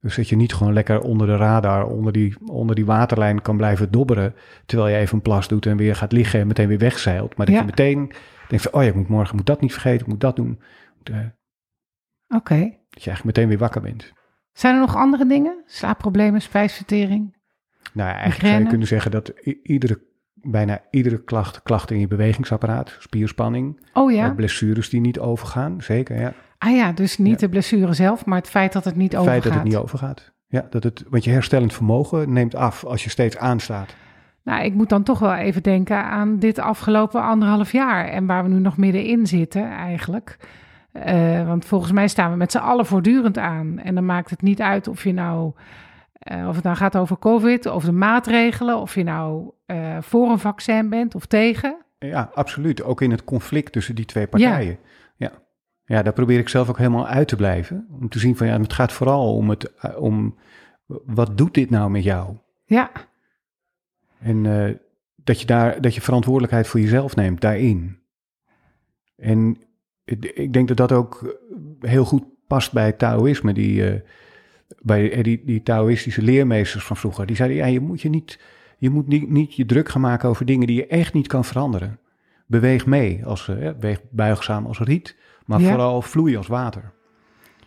[0.06, 3.58] Dus dat je niet gewoon lekker onder de radar, onder die, onder die waterlijn kan
[3.58, 4.36] blijven dobberen.
[4.66, 7.38] Terwijl je even een plas doet en weer gaat liggen en meteen weer wegzeilt.
[7.38, 7.62] Maar dat Ja.
[7.62, 8.12] je meteen
[8.48, 10.60] denkt van, oh ja, ik moet morgen moet dat niet vergeten, ik moet dat doen.
[11.12, 11.18] Uh,
[12.28, 12.60] oké.
[12.90, 14.14] dat je eigenlijk meteen weer wakker bent.
[14.54, 15.64] Zijn er nog andere dingen?
[15.66, 17.36] Slaapproblemen, spijsvertering?
[17.94, 19.30] Nou, eigenlijk zou je kunnen zeggen dat
[19.64, 20.02] iedere,
[20.46, 24.28] bijna iedere klacht, klacht in je bewegingsapparaat, spierspanning, Oh ja?
[24.30, 26.34] uh, blessures die niet overgaan, zeker ja.
[26.58, 27.38] Ah ja, dus niet Ja.
[27.38, 29.42] de blessure zelf, maar het feit dat het niet Het overgaat.
[29.42, 30.34] feit dat het niet overgaat.
[30.48, 33.96] Ja, dat het, want je herstellend vermogen neemt af als je steeds aanstaat.
[34.44, 38.44] Nou, ik moet dan toch wel even denken aan dit afgelopen anderhalf jaar en waar
[38.44, 40.38] we nu nog middenin zitten eigenlijk.
[40.92, 43.80] Eh, want volgens mij staan we met z'n allen voortdurend aan.
[43.80, 45.52] En dan maakt het niet uit of je nou,
[46.20, 50.30] eh, of het nou gaat over COVID, of de maatregelen, of je nou eh, voor
[50.30, 51.86] een vaccin bent of tegen.
[52.00, 52.84] Ja, absoluut.
[52.84, 54.78] Ook in het conflict tussen die twee partijen.
[55.16, 55.32] Ja.
[55.86, 56.04] ja.
[56.04, 57.88] daar probeer ik zelf ook helemaal uit te blijven.
[58.02, 60.36] Om te zien van ja, het gaat vooral om het, uh, om
[61.06, 62.38] wat doet dit nou met jou?
[62.66, 62.92] Ja,
[64.20, 64.76] En uh,
[65.16, 68.00] dat, je daar, dat je verantwoordelijkheid voor jezelf neemt daarin.
[69.16, 69.58] En
[70.34, 71.40] ik denk dat dat ook
[71.80, 73.54] heel goed past bij het Taoïsme.
[73.54, 74.00] Die, uh,
[74.80, 77.26] bij die, die Taoïstische leermeesters van vroeger.
[77.26, 78.40] Die zeiden, ja, je moet je niet,
[78.86, 81.46] je moet niet, niet je druk gaan maken over dingen die je echt niet kan
[81.46, 82.00] veranderen.
[82.46, 85.68] Beweeg mee, als, uh, beweeg buigzaam als riet, maar Ja.
[85.70, 86.94] vooral vloei als water.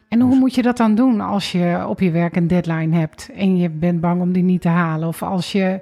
[0.08, 2.96] en hoe Dus- moet je dat dan doen als je op je werk een deadline
[2.96, 5.08] hebt en je bent bang om die niet te halen?
[5.08, 5.80] Of als je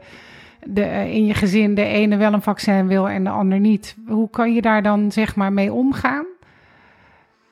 [0.66, 3.96] de, eh, in je gezin de ene wel een vaccin wil en de ander niet.
[4.06, 6.24] Hoe kan je daar dan zeg maar mee omgaan?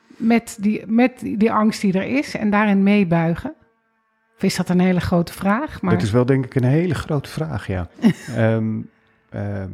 [0.07, 3.53] Met die, met die angst die er is en daarin meebuigen?
[4.35, 5.81] Of is dat een hele grote vraag?
[5.81, 7.87] Maar Dat is wel denk ik een hele grote vraag, ja.
[8.35, 8.81] Ehm,
[9.29, 9.71] ehm,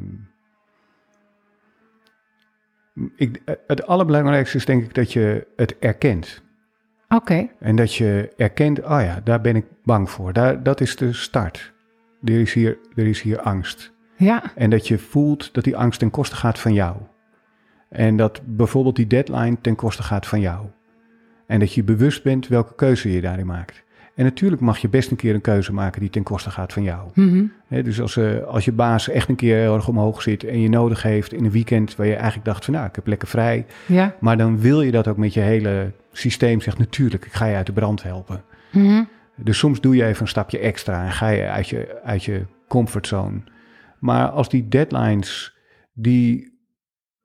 [3.16, 6.42] ik, het allerbelangrijkste is denk ik dat je het erkent.
[7.10, 10.34] Oké, En dat je erkent, oh ja, daar ben ik bang voor.
[10.34, 11.74] Daar, dat is de start.
[12.24, 13.92] Er is, hier, er is hier angst.
[14.16, 16.98] ja, En dat je voelt dat die angst ten koste gaat van jou.
[17.90, 20.66] En dat bijvoorbeeld die deadline ten koste gaat van jou.
[21.48, 23.84] En dat je bewust bent welke keuze je daarin maakt.
[24.16, 26.84] En natuurlijk mag je best een keer een keuze maken die ten koste gaat van
[26.84, 27.10] jou.
[27.14, 30.62] mhm, dus als, eh, als je baas echt een keer heel erg omhoog zit en
[30.62, 33.28] je nodig heeft in een weekend waar je eigenlijk dacht van nou, ik heb lekker
[33.28, 33.66] vrij.
[33.86, 37.46] ja, Maar dan wil je dat ook met je hele systeem zegt natuurlijk, ik ga
[37.46, 38.44] je uit de brand helpen.
[38.72, 39.04] mhm,
[39.36, 42.46] Dus soms doe je even een stapje extra en ga je uit je, uit je
[42.68, 43.42] comfortzone.
[44.00, 45.58] Maar als die deadlines
[45.94, 46.60] die,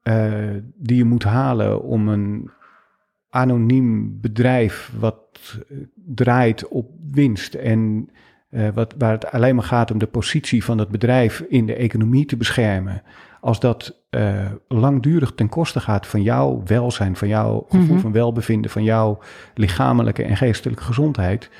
[0.03, 0.35] eh,
[0.77, 2.51] die je moet halen om een
[3.31, 5.19] anoniem bedrijf wat
[5.71, 8.11] eh, draait op winst en
[8.51, 11.75] eh, wat, waar het alleen maar gaat om de positie van dat bedrijf in de
[11.75, 13.03] economie te beschermen,
[13.41, 17.99] als dat eh, langdurig ten koste gaat van jouw welzijn, van jouw gevoel Mhm.
[17.99, 19.19] van welbevinden, van jouw
[19.55, 21.51] lichamelijke en geestelijke gezondheid,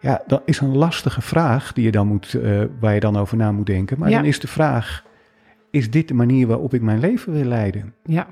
[0.00, 2.38] ja, dat is een lastige vraag die je dan moet,
[2.80, 3.98] waar je dan over na moet denken.
[3.98, 4.16] Maar Ja.
[4.16, 5.04] dan is de vraag:
[5.70, 7.94] is dit de manier waarop ik mijn leven wil leiden?
[8.04, 8.26] ja,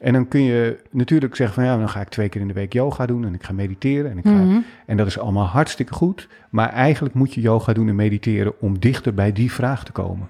[0.00, 2.54] En dan kun je natuurlijk zeggen van ja, dan ga ik twee keer in de
[2.54, 5.46] week yoga doen en ik ga mediteren en ik ga, mhm, en dat is allemaal
[5.46, 6.28] hartstikke goed.
[6.50, 10.28] Maar eigenlijk moet je yoga doen en mediteren om dichter bij die vraag te komen.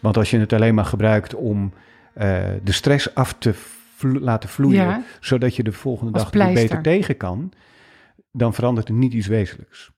[0.00, 1.72] Want als je het alleen maar gebruikt om
[2.14, 3.54] eh, de stress af te
[3.96, 5.02] vlo- laten vloeien, Ja.
[5.20, 6.62] zodat je de volgende Als dag er pleister.
[6.68, 7.52] beter tegen kan,
[8.32, 9.90] dan verandert er niet iets wezenlijks.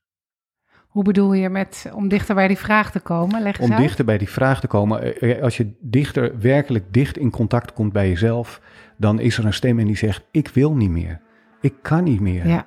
[0.88, 3.42] Hoe bedoel je met om dichter bij die vraag te komen?
[3.42, 3.82] Leg eens Om uit.
[3.82, 5.20] dichter bij die vraag te komen.
[5.20, 8.60] eh, Als je dichter, werkelijk dicht in contact komt bij jezelf,
[8.96, 11.20] dan is er een stem in die zegt: Ik wil niet meer.
[11.60, 12.46] Ik kan niet meer.
[12.46, 12.66] Ja,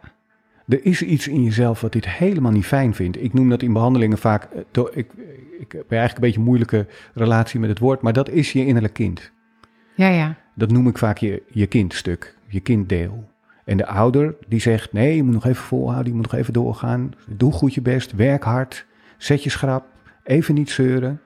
[0.67, 3.23] Er is iets in jezelf wat dit helemaal niet fijn vindt.
[3.23, 4.43] Ik noem dat in behandelingen vaak.
[4.43, 5.11] eh, to- Ik,
[5.59, 8.65] ik heb eigenlijk een beetje een moeilijke relatie met het woord, maar dat is je
[8.65, 9.31] innerlijk kind.
[9.95, 10.35] ja, ja.
[10.55, 13.29] Dat noem ik vaak je, je kindstuk, je kinddeel.
[13.65, 16.53] En de ouder die zegt: Nee, je moet nog even volhouden, je moet nog even
[16.53, 17.11] doorgaan.
[17.27, 18.85] Doe goed je best, werk hard,
[19.17, 19.85] zet je schrap,
[20.23, 21.21] even niet zeuren.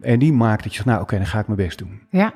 [0.00, 2.00] En die maakt dat je zegt: Nou, oké, dan ga ik mijn best doen.
[2.10, 2.32] Ja,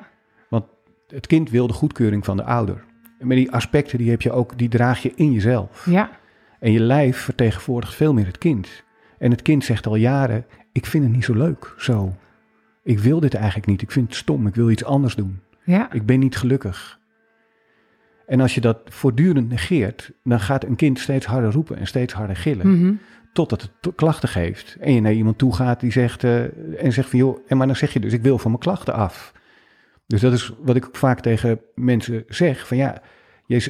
[1.07, 2.83] Het kind wil de goedkeuring van de ouder.
[3.19, 5.85] En met die aspecten die heb je ook, die draag je in jezelf.
[5.89, 6.09] ja,
[6.59, 8.83] En je lijf vertegenwoordigt veel meer het kind.
[9.17, 12.15] En het kind zegt al jaren: Ik vind het niet zo leuk, zo.
[12.83, 13.81] Ik wil dit eigenlijk niet.
[13.81, 14.47] Ik vind het stom.
[14.47, 15.39] Ik wil iets anders doen.
[15.63, 15.91] ja.
[15.93, 16.99] Ik ben niet gelukkig.
[18.27, 22.13] En als je dat voortdurend negeert, dan gaat een kind steeds harder roepen en steeds
[22.13, 22.79] harder gillen.
[22.79, 22.93] Mhm.
[23.33, 24.77] Totdat het klachten geeft.
[24.79, 26.43] En je naar iemand toe gaat die zegt, eh,
[26.83, 28.93] en zegt van joh, en maar dan zeg je dus, ik wil van mijn klachten
[28.93, 29.33] af.
[30.07, 32.67] Dus dat is wat ik ook vaak tegen mensen zeg.
[32.67, 33.01] Van ja,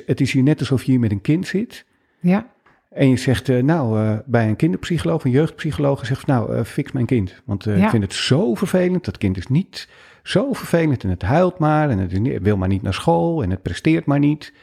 [0.06, 1.86] het is hier net alsof je hier met een kind zit.
[2.20, 2.48] ja,
[2.90, 6.92] En je zegt, eh, nou, eh, bij een kinderpsycholoog, een jeugdpsycholoog, zegt, nou, eh, fix
[6.92, 7.42] mijn kind.
[7.46, 7.74] Want Ja.
[7.84, 9.06] ik vind het zo vervelend.
[9.06, 9.90] Dat kind is niet
[10.24, 13.62] zo vervelend en het huilt maar en het wil maar niet naar school en het
[13.62, 14.54] presteert maar niet.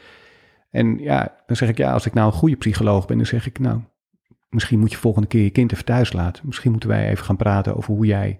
[0.69, 3.45] En ja, dan zeg ik, ja, als ik nou een goede psycholoog ben, dan zeg
[3.47, 3.79] ik, nou,
[4.49, 6.43] misschien moet je volgende keer je kind even thuis laten.
[6.45, 8.37] Misschien moeten wij even gaan praten over hoe jij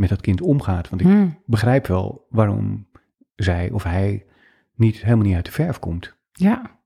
[0.00, 0.88] met dat kind omgaat.
[0.88, 1.26] Want ik Hm.
[1.46, 2.86] begrijp wel waarom
[3.36, 4.24] zij of hij
[4.74, 6.16] niet helemaal niet uit de verf komt.
[6.32, 6.78] Ja.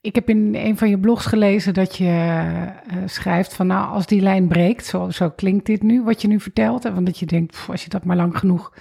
[0.00, 4.06] Ik heb in een van je blogs gelezen dat je eh, schrijft van nou, als
[4.06, 6.84] die lijn breekt, zo, zo klinkt dit nu, wat je nu vertelt.
[6.84, 8.72] En want dat je denkt, pff, als je dat maar lang genoeg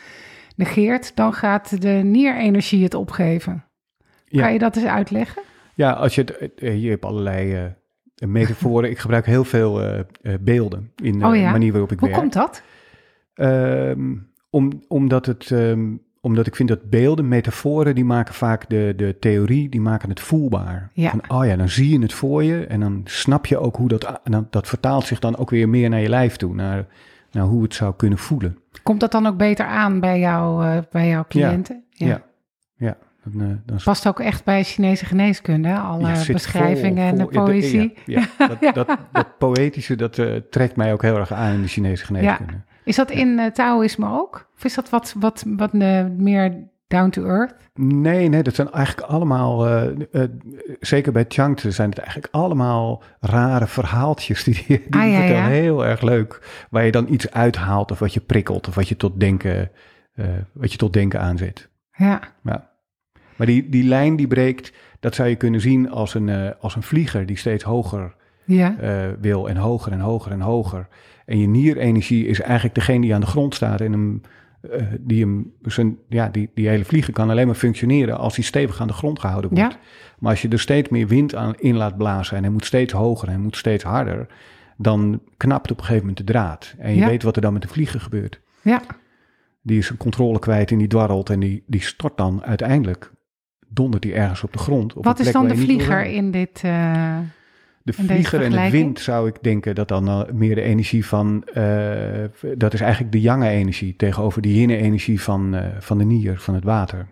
[0.56, 3.66] negeert, dan gaat de nierenergie het opgeven.
[4.26, 4.42] Ja.
[4.44, 5.42] Kan je dat eens uitleggen?
[5.76, 7.54] Ja, als je het, eh, je hebt allerlei
[8.16, 8.90] eh, metaforen.
[8.90, 9.82] ik gebruik heel veel
[10.42, 11.52] beelden in de Oh ja?
[11.52, 12.22] manier waarop ik Hoe werk.
[12.22, 12.64] komt dat?
[13.40, 14.16] Ehm,
[14.50, 15.88] om, omdat, het, ehm,
[16.22, 20.20] omdat ik vind dat beelden, metaforen, die maken vaak de, de theorie, die maken het
[20.20, 20.90] voelbaar.
[20.94, 21.10] Ja.
[21.10, 23.88] Van, oh ja, dan zie je het voor je en dan snap je ook hoe
[23.88, 26.86] dat, dat vertaalt zich dan ook weer meer naar je lijf toe, naar,
[27.32, 28.58] naar hoe het zou kunnen voelen.
[28.84, 31.84] Komt dat dan ook beter aan bij, jou, eh, bij jouw cliënten?
[31.90, 32.22] Ja.
[32.76, 37.30] Ja, dan, eh, dan Past ook echt bij Chinese geneeskunde, alle Ja, beschrijvingen en vol-
[37.30, 37.94] de poëzie.
[38.06, 38.48] Ja, ja.
[38.62, 42.06] Dat, dat, dat poëtische, dat eh, trekt mij ook heel erg aan in de Chinese
[42.06, 42.54] geneeskunde.
[42.90, 44.50] Is dat in eh, Taoïsme ook?
[44.58, 46.54] Of is dat wat, wat, wat eh, meer
[46.88, 47.56] down to earth?
[47.74, 50.24] Nee, nee, dat zijn eigenlijk allemaal, eh,
[50.80, 55.42] zeker bij Changte zijn het eigenlijk allemaal rare verhaaltjes die, die Ah, ja, vertellen.
[55.42, 55.48] ja.
[55.48, 56.42] Heel erg leuk.
[56.70, 59.72] Waar je dan iets uithaalt of wat je prikkelt of wat je tot denken,
[60.14, 61.70] eh, wat je tot denken aanzet.
[61.92, 62.70] Ja, Ja.
[63.36, 66.84] Maar die, die lijn die breekt, dat zou je kunnen zien als een, als een
[66.84, 68.76] vlieger die steeds hoger ja,
[69.20, 70.88] wil en hoger en hoger en hoger.
[71.30, 74.22] En je nierenergie is eigenlijk degene die aan de grond staat en hem,
[74.62, 78.46] eh, die hem, zijn, ja, die, die hele vlieger kan alleen maar functioneren als hij
[78.46, 79.74] stevig aan de grond gehouden wordt.
[79.74, 79.80] Ja.
[80.20, 82.94] Maar als je er steeds meer wind aan in laat blazen en hij moet steeds
[82.94, 84.28] hoger en hij moet steeds harder,
[84.78, 86.76] dan knapt op een gegeven moment de draad.
[86.78, 87.08] En je Ja.
[87.08, 88.42] weet wat er dan met de vlieger gebeurt.
[88.62, 88.82] ja.
[89.62, 93.12] Die is zijn controle kwijt en die dwarrelt en die, die stort dan uiteindelijk,
[93.68, 94.94] dondert die ergens op de grond.
[94.94, 96.62] op Wat een is dan de vlieger in dit...
[96.64, 97.18] eh,
[97.96, 101.44] De vlieger en de wind zou ik denken dat dan eh, meer de energie van,
[101.44, 102.24] eh,
[102.58, 106.40] dat is eigenlijk de yange energie tegenover de yin energie van, eh, van de nier,
[106.40, 107.08] van het water.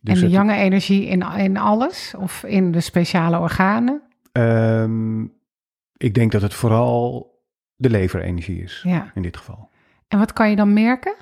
[0.00, 2.14] Dus en de jonge energie in, in alles?
[2.18, 4.02] Of in de speciale organen?
[4.32, 5.22] ehm,
[5.96, 7.30] ik denk dat het vooral
[7.76, 9.10] de leverenergie is, Ja.
[9.14, 9.68] in dit geval.
[10.08, 11.14] En wat kan je dan merken?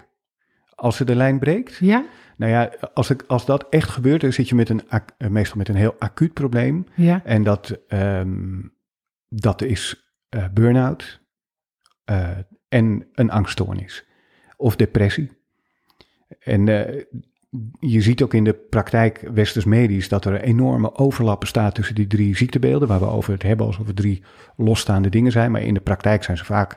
[0.81, 2.05] Als ze de lijn breekt, Ja?
[2.37, 5.57] nou ja, als, ik, als dat echt gebeurt, dan zit je met een, eh, meestal
[5.57, 6.87] met een heel acuut probleem.
[6.95, 7.25] Ja.
[7.25, 8.61] En dat, ehm,
[9.29, 11.21] dat is eh burn-out
[12.05, 12.29] eh,
[12.69, 14.07] en een angststoornis
[14.57, 15.31] of depressie.
[16.39, 16.67] En
[17.81, 22.07] je ziet ook in de praktijk westers medisch dat er enorme overlap bestaat tussen die
[22.07, 24.23] drie ziektebeelden, waar we over het hebben alsof het drie
[24.57, 25.51] losstaande dingen zijn.
[25.51, 26.77] Maar in de praktijk zijn ze vaak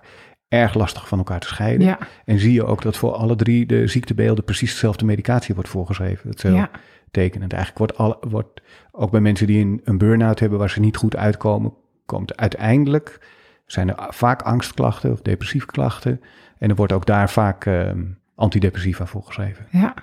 [0.54, 1.88] erg lastig van elkaar te scheiden.
[1.88, 1.98] Ja.
[2.26, 6.28] En zie je ook dat voor alle drie de ziektebeelden precies dezelfde medicatie wordt voorgeschreven.
[6.28, 6.70] Dat is heel Ja.
[7.12, 7.54] tekenend.
[7.54, 8.62] Eigenlijk wordt, al, wordt
[8.92, 11.74] ook bij mensen die een, een burn-out hebben waar ze niet goed uitkomen,
[12.06, 13.28] komt uiteindelijk,
[13.66, 16.22] zijn er vaak angstklachten of depressieve klachten.
[16.58, 18.04] En er wordt ook daar vaak ehm,
[18.36, 19.66] antidepressiva voor geschreven.
[19.70, 19.94] Ja.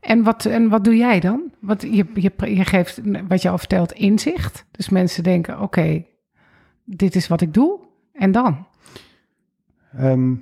[0.00, 1.42] En wat, en wat doe jij dan?
[1.60, 4.66] Wat, je, je, je geeft, wat je al vertelt, inzicht.
[4.70, 6.04] Dus mensen denken, oké,
[6.84, 7.80] dit is wat ik doe.
[8.12, 8.66] En dan?
[9.96, 10.34] Ehm,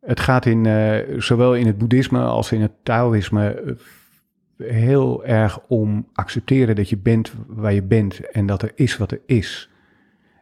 [0.00, 3.74] het gaat in, eh, zowel in het boeddhisme als in het taoïsme, eh,
[4.66, 9.12] heel erg om accepteren dat je bent waar je bent en dat er is wat
[9.12, 9.70] er is.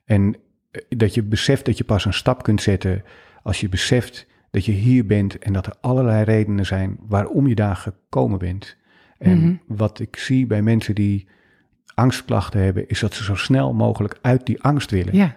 [0.05, 0.37] En
[0.70, 3.03] eh, dat je beseft dat je pas een stap kunt zetten
[3.42, 7.55] als je beseft dat je hier bent en dat er allerlei redenen zijn waarom je
[7.55, 8.77] daar gekomen bent.
[9.18, 9.55] En Mhm.
[9.66, 11.29] wat ik zie bij mensen die
[11.94, 15.14] angstklachten hebben, is dat ze zo snel mogelijk uit die angst willen.
[15.16, 15.37] Ja,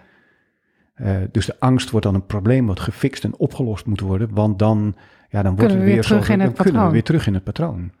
[1.00, 4.58] Eh, dus de angst wordt dan een probleem wat gefixt en opgelost moet worden, want
[4.58, 4.96] dan,
[5.28, 6.92] ja, dan wordt we weer weer terug zo, in dan het kunnen we patroon.
[6.92, 7.92] weer terug in het patroon.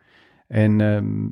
[0.48, 1.26] En ehm,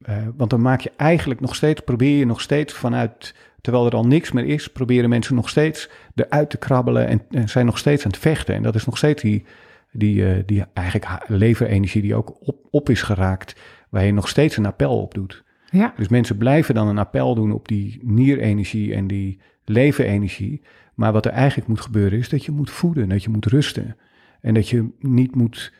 [0.00, 3.94] eh, want dan maak je eigenlijk nog steeds, probeer je nog steeds vanuit, terwijl er
[3.94, 7.78] al niks meer is, proberen mensen nog steeds eruit te krabbelen en, en zijn nog
[7.78, 8.54] steeds aan het vechten.
[8.54, 9.44] En dat is nog steeds die,
[9.92, 14.56] die, eh, die eigenlijk leverenergie die ook op, op is geraakt, waar je nog steeds
[14.56, 15.44] een appel op doet.
[15.70, 20.62] ja, Dus mensen blijven dan een appel doen op die nierenergie en die levenenergie.
[21.00, 23.96] Maar wat er eigenlijk moet gebeuren is dat je moet voeden, dat je moet rusten.
[24.40, 25.72] En dat je niet moet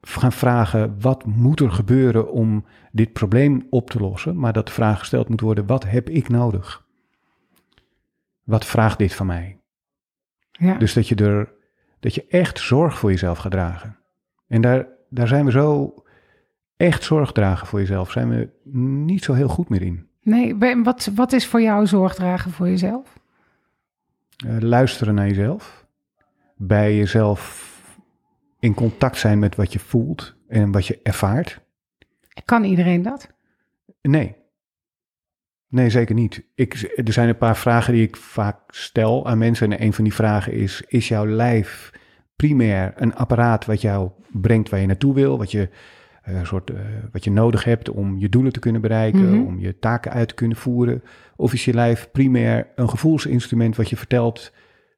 [0.00, 4.38] gaan vragen wat moet er gebeuren om dit probleem op te lossen.
[4.38, 6.86] Maar dat de vraag gesteld moet worden, wat heb ik nodig?
[8.44, 9.60] Wat vraagt dit van mij?
[10.50, 10.74] ja.
[10.74, 11.52] Dus dat je er,
[12.00, 13.96] dat je echt zorg voor jezelf gaat dragen.
[14.46, 15.94] En daar, daar zijn we zo,
[16.76, 18.50] echt zorg dragen voor jezelf, zijn we
[19.02, 20.06] niet zo heel goed meer in.
[20.22, 23.24] Nee, wat, wat is voor jou zorg dragen voor jezelf?
[24.36, 25.86] Eh, luisteren naar jezelf.
[26.56, 27.74] Bij jezelf
[28.58, 31.60] in contact zijn met wat je voelt en wat je ervaart.
[32.44, 33.28] Kan iedereen dat?
[34.02, 34.36] Nee.
[35.68, 36.42] Nee, zeker niet.
[36.54, 39.72] Ik, er zijn een paar vragen die ik vaak stel aan mensen.
[39.72, 41.92] En een van die vragen is: Is jouw lijf
[42.36, 45.38] primair een apparaat wat jou brengt waar je naartoe wil?
[45.38, 45.68] Wat je,
[46.34, 46.80] een soort, eh,
[47.12, 49.46] wat je nodig hebt om je doelen te kunnen bereiken, Mhm.
[49.46, 51.02] om je taken uit te kunnen voeren?
[51.36, 54.52] Of is je lijf primair een gevoelsinstrument wat je vertelt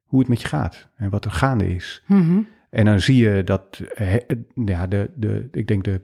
[0.05, 2.03] hoe het met je gaat en wat er gaande is?
[2.07, 2.41] Mhm.
[2.71, 4.15] En dan zie je dat, eh,
[4.55, 6.01] ja, de, de, ik denk de,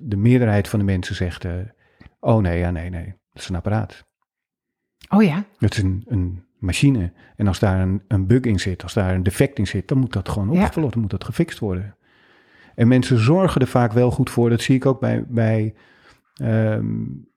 [0.00, 1.52] de meerderheid van de mensen zegt: eh,
[2.20, 4.04] Oh nee, ja, nee, nee, dat is een apparaat.
[5.08, 7.12] Oh ja, Het is een, een machine.
[7.36, 9.98] En als daar een, een bug in zit, als daar een defect in zit, dan
[9.98, 10.64] moet dat gewoon Ja.
[10.64, 11.96] opgelost, dan moet dat gefixt worden.
[12.76, 14.50] En mensen zorgen er vaak wel goed voor.
[14.50, 15.74] Dat zie ik ook bij, bij
[16.34, 16.86] ehm,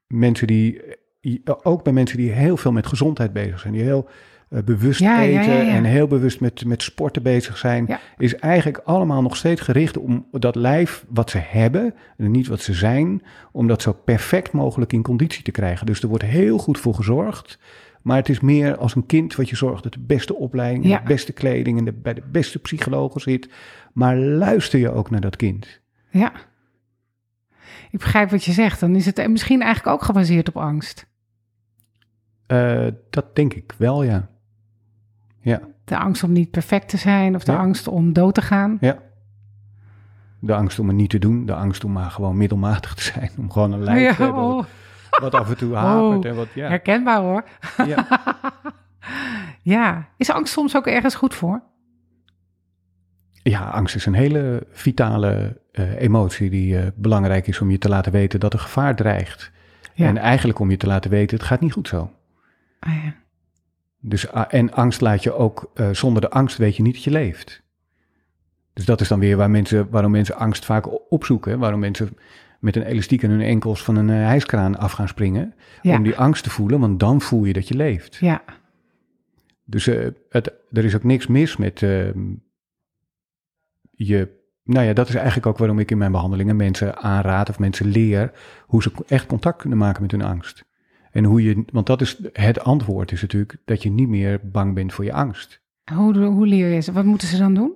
[0.08, 0.82] mensen die,
[1.64, 4.10] ook bij mensen die heel veel met gezondheid bezig zijn, die heel
[4.50, 5.74] eh, bewust Ja, eten ja, ja.
[5.74, 10.28] en heel bewust met, met sporten bezig zijn, is eigenlijk allemaal nog steeds gericht om
[10.32, 13.22] dat lijf wat ze hebben, en niet wat ze zijn,
[13.52, 15.86] om dat zo perfect mogelijk in conditie te krijgen.
[15.86, 17.60] Dus er wordt heel goed voor gezorgd.
[18.02, 20.98] Maar het is meer als een kind wat je zorgt dat de beste opleiding, Ja.
[21.00, 23.50] de beste kleding en de, bij de beste psychologen zit.
[23.94, 25.82] Maar luister je ook naar dat kind?
[26.10, 26.32] ja.
[27.92, 28.80] Ik begrijp wat je zegt.
[28.80, 31.08] Dan is het misschien eigenlijk ook gebaseerd op angst.
[32.48, 34.30] Eh, dat denk ik wel, ja.
[35.42, 37.58] Ja, De angst om niet perfect te zijn of de Ja.
[37.58, 38.78] angst om dood te gaan.
[38.82, 38.98] ja.
[40.40, 43.32] De angst om het niet te doen, de angst om maar gewoon middelmatig te zijn,
[43.38, 44.64] om gewoon een lijf te hebben oh,
[45.20, 46.68] wat, af en toe hapert en wat, ja.
[46.68, 47.44] Herkenbaar hoor.
[47.86, 48.08] ja.
[49.62, 51.62] Ja, is angst soms ook ergens goed voor?
[53.44, 57.90] Ja, angst is een hele vitale eh, emotie die eh, belangrijk is om je te
[57.90, 59.52] laten weten dat er gevaar dreigt.
[59.94, 60.08] Ja.
[60.08, 62.12] En eigenlijk om je te laten weten, het gaat niet goed zo.
[62.80, 63.14] Ah, ja.
[64.00, 67.04] Dus, ah, en angst laat je ook, eh, zonder de angst weet je niet dat
[67.04, 67.62] je leeft.
[68.74, 71.60] Dus dat is dan weer waar mensen, waarom mensen angst vaak opzoeken.
[71.60, 72.18] Waarom mensen
[72.60, 75.54] met een elastiek aan hun enkels van een eh, hijskraan af gaan springen.
[75.82, 75.96] Ja.
[75.96, 78.16] Om die angst te voelen, want dan voel je dat je leeft.
[78.16, 78.44] ja,
[79.66, 82.34] Dus eh, het, er is ook niks mis met ehm,
[83.92, 84.38] je.
[84.64, 87.88] Nou ja, dat is eigenlijk ook waarom ik in mijn behandelingen mensen aanraad of mensen
[87.88, 88.32] leer
[88.66, 90.66] hoe ze echt contact kunnen maken met hun angst.
[91.12, 94.74] En hoe je, want dat is het antwoord, is natuurlijk dat je niet meer bang
[94.74, 95.62] bent voor je angst.
[95.94, 96.92] Hoe, hoe leer je ze?
[96.92, 97.74] Wat moeten ze dan doen?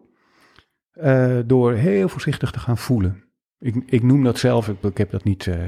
[0.91, 3.23] Eh, door heel voorzichtig te gaan voelen.
[3.63, 5.65] Ik, ik noem dat zelf, ik, ik heb dat niet, eh,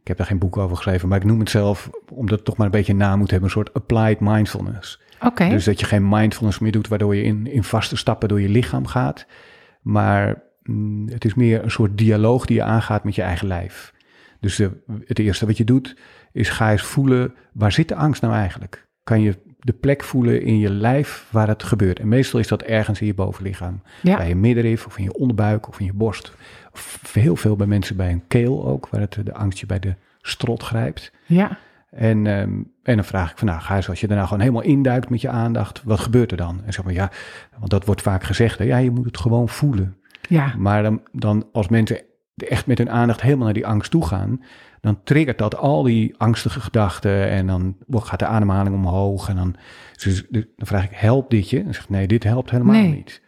[0.00, 2.56] ik heb daar geen boek over geschreven, maar ik noem het zelf, omdat het toch
[2.56, 5.00] maar een beetje naam moet hebben, een soort applied mindfulness.
[5.20, 8.40] Oké, Dus dat je geen mindfulness meer doet, waardoor je in, in vaste stappen door
[8.40, 9.26] je lichaam gaat.
[9.82, 13.94] Maar mm, het is meer een soort dialoog die je aangaat met je eigen lijf.
[14.40, 14.70] Dus de,
[15.04, 15.96] het eerste wat je doet,
[16.32, 18.88] is ga eens voelen, waar zit de angst nou eigenlijk?
[19.04, 21.98] Kan je de plek voelen in je lijf waar het gebeurt?
[21.98, 23.82] En meestal is dat ergens in je bovenlichaam.
[24.02, 24.16] ja.
[24.16, 26.32] Bij je middenrif of in je onderbuik of in je borst.
[26.72, 29.78] Of heel veel bij mensen bij een keel ook, waar het, de angst je bij
[29.78, 31.12] de strot grijpt.
[31.26, 31.58] ja,
[31.90, 32.50] En, ehm,
[32.82, 35.20] en dan vraag ik van, nou, ga eens als je nou gewoon helemaal induikt met
[35.20, 36.60] je aandacht, wat gebeurt er dan?
[36.64, 37.10] En zeg maar, ja,
[37.58, 39.96] want dat wordt vaak gezegd, hè, ja, je moet het gewoon voelen.
[40.28, 42.00] ja, Maar dan, dan als mensen
[42.36, 44.42] echt met hun aandacht helemaal naar die angst toe gaan,
[44.80, 49.56] dan triggert dat al die angstige gedachten en dan gaat de ademhaling omhoog en dan,
[50.02, 51.62] dus, dan vraag ik, helpt dit je?
[51.62, 52.94] En zegt nee, dit helpt helemaal Nee.
[52.94, 53.22] niet.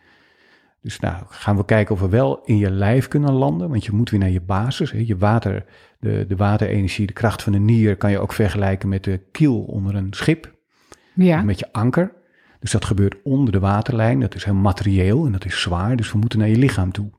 [0.82, 3.92] Dus nou gaan we kijken of we wel in je lijf kunnen landen, want je
[3.92, 4.90] moet weer naar je basis.
[4.90, 5.02] Hè.
[5.06, 5.64] Je water,
[5.98, 9.60] de, de waterenergie, de kracht van de nier kan je ook vergelijken met de kiel
[9.60, 10.54] onder een schip.
[11.14, 11.42] Ja.
[11.42, 12.12] Met je anker.
[12.60, 14.20] Dus dat gebeurt onder de waterlijn.
[14.20, 15.96] Dat is heel materieel en dat is zwaar.
[15.96, 17.10] Dus we moeten naar je lichaam toe.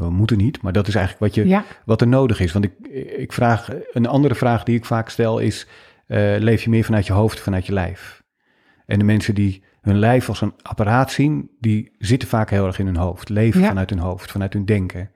[0.00, 1.64] We moeten niet, maar dat is eigenlijk wat, je, Ja.
[1.84, 2.52] wat er nodig is.
[2.52, 2.72] Want ik,
[3.16, 5.66] ik vraag, een andere vraag die ik vaak stel is:
[6.06, 8.22] eh, leef je meer vanuit je hoofd of vanuit je lijf?
[8.86, 12.78] En de mensen die hun lijf als een apparaat zien, die zitten vaak heel erg
[12.78, 13.28] in hun hoofd.
[13.28, 13.66] Leven Ja.
[13.68, 15.10] vanuit hun hoofd, vanuit hun denken.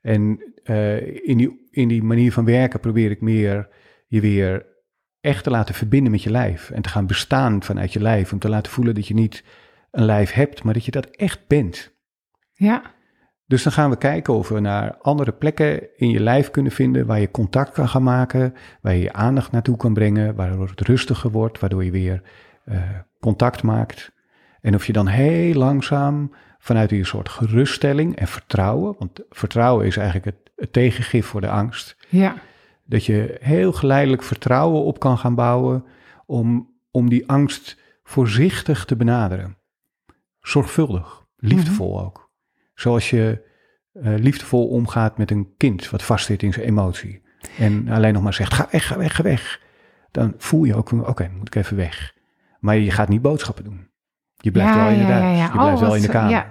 [0.00, 3.68] En eh, in, die, in die manier van werken probeer ik meer
[4.06, 4.66] je weer
[5.20, 6.70] echt te laten verbinden met je lijf.
[6.70, 8.32] En te gaan bestaan vanuit je lijf.
[8.32, 9.44] Om te laten voelen dat je niet
[9.90, 11.92] een lijf hebt, maar dat je dat echt bent.
[12.52, 12.82] Ja.
[13.50, 17.06] Dus dan gaan we kijken of we naar andere plekken in je lijf kunnen vinden
[17.06, 20.80] waar je contact kan gaan maken, waar je je aandacht naartoe kan brengen, waardoor het
[20.80, 22.22] rustiger wordt, waardoor je weer
[22.64, 22.82] eh,
[23.20, 24.12] contact maakt.
[24.60, 29.96] En of je dan heel langzaam vanuit een soort geruststelling en vertrouwen, want vertrouwen is
[29.96, 32.34] eigenlijk het, het tegengif voor de angst, Ja.
[32.84, 35.84] dat je heel geleidelijk vertrouwen op kan gaan bouwen
[36.26, 39.56] om, om die angst voorzichtig te benaderen.
[40.40, 42.29] Zorgvuldig, liefdevol ook.
[42.80, 43.48] Zoals je
[43.92, 47.22] eh, liefdevol omgaat met een kind wat vastzit in zijn emotie.
[47.58, 49.60] En alleen nog maar zegt, ga weg, ga weg, ga weg.
[50.10, 52.14] Dan voel je ook, oké, moet ik even weg.
[52.60, 53.90] Maar je gaat niet boodschappen doen.
[54.36, 55.44] Je blijft ja, wel in ja, huis, ja, ja.
[55.44, 56.30] je blijft Oh, wel in de kamer.
[56.30, 56.48] Ja.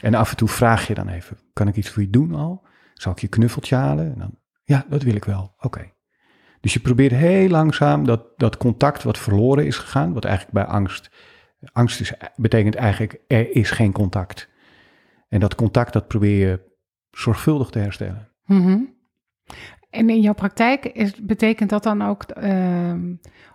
[0.00, 2.66] En af en toe vraag je dan even, kan ik iets voor je doen al?
[2.94, 4.12] Zal ik je knuffeltje halen?
[4.12, 5.54] En dan, ja, dat wil ik wel.
[5.58, 5.92] Oké.
[6.60, 10.64] Dus je probeert heel langzaam dat, dat contact wat verloren is gegaan, wat eigenlijk bij
[10.64, 11.10] angst,
[11.72, 14.52] angst is, betekent eigenlijk er is geen contact.
[15.34, 16.60] En dat contact, dat probeer je
[17.10, 18.28] zorgvuldig te herstellen.
[18.46, 18.78] Mhm.
[19.90, 23.00] En in jouw praktijk is, betekent dat dan ook, ehm,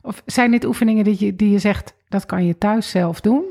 [0.01, 3.43] of zijn dit oefeningen die je, die je zegt, dat kan je thuis zelf doen?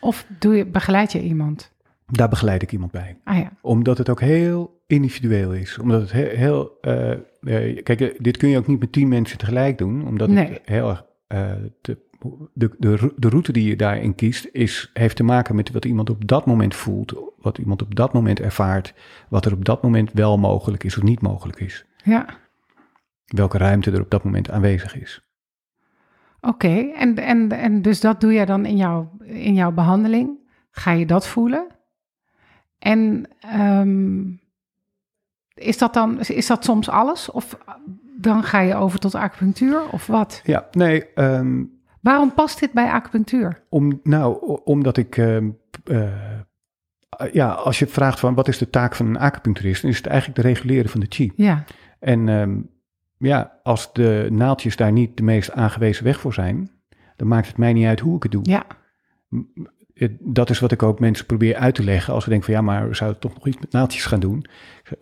[0.00, 1.72] Of doe je, begeleid je iemand?
[2.06, 3.16] Daar begeleid ik iemand bij.
[3.24, 5.78] Ah ja, Omdat het ook heel individueel is.
[5.78, 6.36] Omdat het heel.
[6.36, 10.06] heel eh, eh, kijk, eh, dit kun je ook niet met tien mensen tegelijk doen.
[10.06, 10.48] Omdat Nee.
[10.48, 11.06] het heel erg.
[11.80, 11.98] te-
[12.52, 16.10] de, de, de route die je daarin kiest, is, heeft te maken met wat iemand
[16.10, 17.14] op dat moment voelt.
[17.38, 18.94] Wat iemand op dat moment ervaart.
[19.28, 21.84] Wat er op dat moment wel mogelijk is of niet mogelijk is.
[22.04, 22.26] ja.
[23.28, 25.22] Welke ruimte er op dat moment aanwezig is.
[26.40, 30.38] Oké, en, en, en dus dat doe jij dan in jouw, in jouw behandeling?
[30.70, 31.66] Ga je dat voelen?
[32.78, 34.20] En ehm,
[35.54, 37.30] is, dat dan, is dat soms alles?
[37.30, 37.58] Of
[38.16, 40.40] dan ga je over tot acupunctuur of wat?
[40.44, 41.12] Ja, nee.
[41.14, 41.62] ehm,
[42.08, 43.62] Waarom past dit bij acupunctuur?
[43.68, 45.16] Om, nou, omdat ik.
[45.16, 45.48] ehm,
[45.84, 46.12] eh,
[47.32, 50.06] ja, als je vraagt van wat is de taak van een acupuncturist, dan is het
[50.06, 51.32] eigenlijk de reguleren van de chi.
[51.36, 51.64] Ja,
[52.00, 52.56] En ehm,
[53.18, 56.70] ja, als de naaldjes daar niet de meest aangewezen weg voor zijn,
[57.16, 58.42] dan maakt het mij niet uit hoe ik het doe.
[58.42, 58.66] ja,
[60.20, 62.14] Dat is wat ik ook mensen probeer uit te leggen.
[62.14, 64.44] Als ze denken van ja, maar we zouden toch nog iets met naaldjes gaan doen.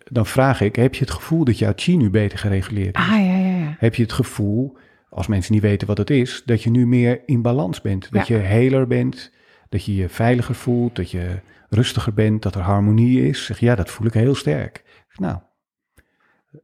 [0.03, 3.01] Dan vraag ik, heb je het gevoel dat jouw chi nu beter gereguleerd is?
[3.03, 3.75] ah ja, ja, ja.
[3.77, 4.77] Heb je het gevoel,
[5.17, 8.11] als mensen niet weten wat het is, dat je nu meer in balans bent?
[8.11, 9.31] Dat je heler bent,
[9.69, 11.39] dat je je veiliger voelt, dat je
[11.69, 13.45] rustiger bent, dat er harmonie is?
[13.45, 14.83] Zeg ja, dat voel ik heel sterk.
[15.15, 15.37] Nou,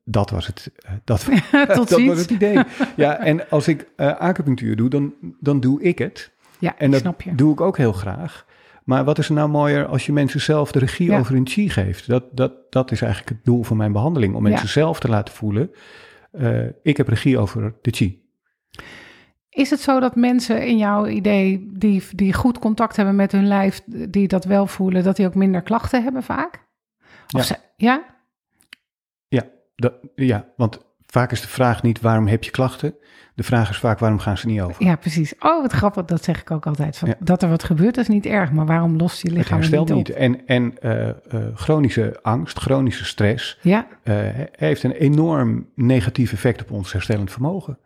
[0.03, 0.71] dat was het.
[0.85, 1.19] eh, Dat,
[1.75, 2.59] Tot dat was het idee.
[2.95, 6.31] Ja, en als ik eh, acupunctuur doe, dan, dan doe ik het.
[6.59, 7.35] Ja, En dat snap je.
[7.35, 8.45] doe ik ook heel graag.
[8.83, 11.19] Maar wat is er nou mooier als je mensen zelf de regie Ja.
[11.19, 12.07] over hun chi geeft?
[12.07, 14.35] Dat, dat, dat is eigenlijk het doel van mijn behandeling.
[14.35, 15.71] Om mensen zelf te laten voelen,
[16.31, 18.21] eh, ik heb regie over de chi.
[19.49, 23.47] Is het zo dat mensen in jouw idee die, die goed contact hebben met hun
[23.47, 26.55] lijf, die dat wel voelen, dat die ook minder klachten hebben vaak?
[27.25, 27.41] Of Ja.
[27.41, 28.03] ze- ja?
[29.27, 29.43] Ja,
[29.75, 32.95] dat, ja, want vaak is de vraag niet waarom heb je klachten.
[33.35, 34.83] De vraag is vaak waarom gaan ze niet over.
[34.85, 35.33] Ja, precies.
[35.39, 36.05] Oh, wat grappig.
[36.05, 36.97] Dat zeg ik ook altijd.
[36.97, 37.15] Van, Ja.
[37.19, 38.51] Dat er wat gebeurt, is niet erg.
[38.51, 40.09] Maar waarom lost je lichaam het herstelt niet niet.
[40.09, 40.15] op?
[40.15, 41.15] En, en eh, eh,
[41.55, 44.15] chronische angst, chronische stress, Ja, eh,
[44.51, 47.77] heeft een enorm negatief effect op ons herstellend vermogen.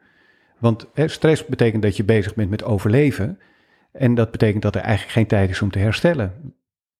[0.58, 3.40] Want hè, stress betekent dat je bezig bent met overleven.
[3.92, 6.54] En dat betekent dat er eigenlijk geen tijd is om te herstellen.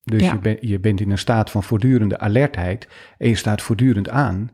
[0.04, 0.32] Dus Ja.
[0.34, 2.88] je, ben- je bent in een staat van voortdurende alertheid
[3.18, 4.52] en je staat voortdurend aan.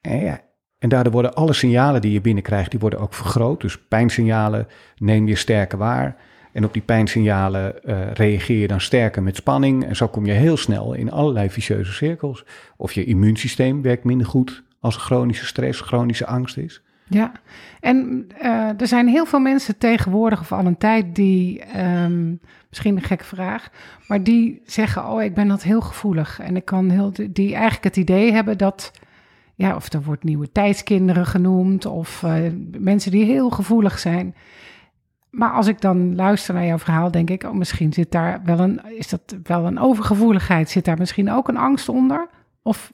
[0.00, 0.40] En, ja,
[0.78, 3.60] en daardoor worden alle signalen die je binnenkrijgt, die worden ook vergroot.
[3.60, 4.66] Dus pijnsignalen
[4.96, 6.16] neem je sterker waar.
[6.52, 9.84] En op die pijnsignalen eh, reageer je dan sterker met spanning.
[9.84, 12.44] En zo kom je heel snel in allerlei vicieuze cirkels.
[12.76, 16.82] Of je immuunsysteem werkt minder goed als er chronische stress, chronische angst is.
[17.10, 17.32] Ja.
[17.80, 22.34] En eh, er zijn heel veel mensen tegenwoordig of al een tijd die, ehm,
[22.68, 23.70] misschien een gekke vraag,
[24.06, 26.40] maar die zeggen, oh, ik ben dat heel gevoelig.
[26.40, 28.92] En ik kan heel, die eigenlijk het idee hebben dat,
[29.54, 32.34] ja, of er wordt nieuwe tijdskinderen genoemd, of eh,
[32.78, 34.34] mensen die heel gevoelig zijn.
[35.30, 38.58] Maar als ik dan luister naar jouw verhaal, denk ik, oh, misschien zit daar wel
[38.58, 40.70] een, is dat wel een overgevoeligheid?
[40.70, 42.28] Zit daar misschien ook een angst onder?
[42.62, 42.92] Of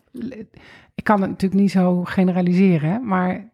[0.95, 3.51] ik kan het natuurlijk niet zo generaliseren, maar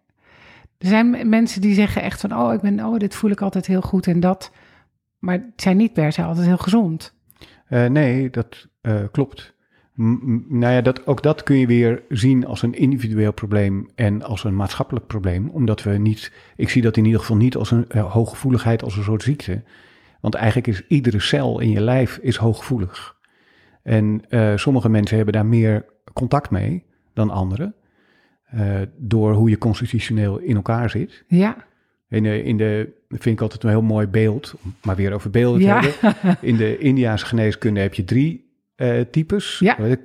[0.83, 3.67] er zijn mensen die zeggen echt van, oh, ik ben, oh, dit voel ik altijd
[3.67, 4.53] heel goed en dat,
[5.19, 7.15] maar het zijn niet per se altijd heel gezond.
[7.69, 9.55] Uh, nee, dat uh, klopt.
[9.95, 14.45] Nou ja, dat, ook dat kun je weer zien als een individueel probleem en als
[14.45, 15.49] een maatschappelijk probleem.
[15.49, 18.97] Omdat we niet, ik zie dat in ieder geval niet als een uh, hooggevoeligheid, als
[18.97, 19.63] een soort ziekte.
[20.21, 23.17] Want eigenlijk is iedere cel in je lijf is hooggevoelig.
[23.83, 24.23] En
[24.55, 27.75] sommige mensen hebben daar meer contact mee dan anderen.
[28.55, 31.25] Uh, door hoe je constitutioneel in elkaar zit.
[31.27, 31.57] Ja.
[32.09, 35.61] In de, in de, vind ik altijd een heel mooi beeld, maar weer over beelden
[35.61, 35.81] te Ja.
[35.81, 36.37] hebben.
[36.51, 39.59] In de Indiaanse geneeskunde heb je drie uh, types.
[39.59, 39.97] Ja.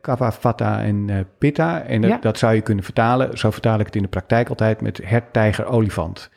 [0.00, 1.82] Kapha, Vata en uh, Pitta.
[1.82, 2.18] En dat, Ja.
[2.18, 3.38] dat zou je kunnen vertalen.
[3.38, 6.30] Zo vertaal ik het in de praktijk altijd met hert, tijger, olifant.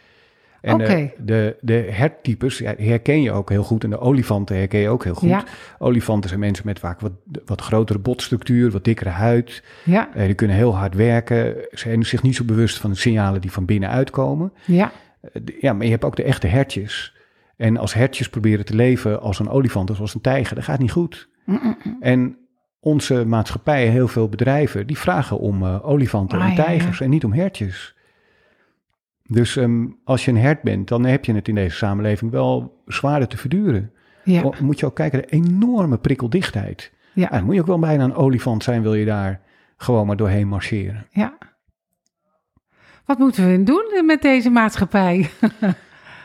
[0.64, 0.88] En eh,
[1.18, 3.84] de, de hertypes herken je ook heel goed.
[3.84, 5.30] En de olifanten herken je ook heel goed.
[5.30, 5.44] Ja.
[5.80, 7.12] Olifanten zijn mensen met vaak wat,
[7.46, 9.64] wat grotere botstructuur, wat dikkere huid.
[9.84, 11.56] Ja, Eh, die kunnen heel hard werken.
[11.72, 14.54] Ze zijn zich niet zo bewust van de signalen die van binnen uitkomen.
[14.66, 14.92] ja,
[15.22, 17.16] Eh, Ja, maar je hebt ook de echte hertjes.
[17.58, 20.80] En als hertjes proberen te leven als een olifant of als een tijger, dat gaat
[20.80, 21.30] niet goed.
[22.00, 22.38] En
[22.80, 26.64] onze maatschappij, heel veel bedrijven, die vragen om olifanten Ah, en ja, ja.
[26.64, 27.93] tijgers en niet om hertjes.
[29.34, 32.82] Dus ehm, als je een hert bent, dan heb je het in deze samenleving wel
[32.88, 33.92] zwaarder te verduren.
[34.24, 36.92] ja, moet je ook kijken, de enorme prikkeldichtheid.
[37.14, 39.42] ja, dan moet je ook wel bijna een olifant zijn, wil je daar
[39.78, 41.06] gewoon maar doorheen marcheren.
[41.10, 41.38] ja.
[43.06, 45.30] Wat moeten we doen met deze maatschappij?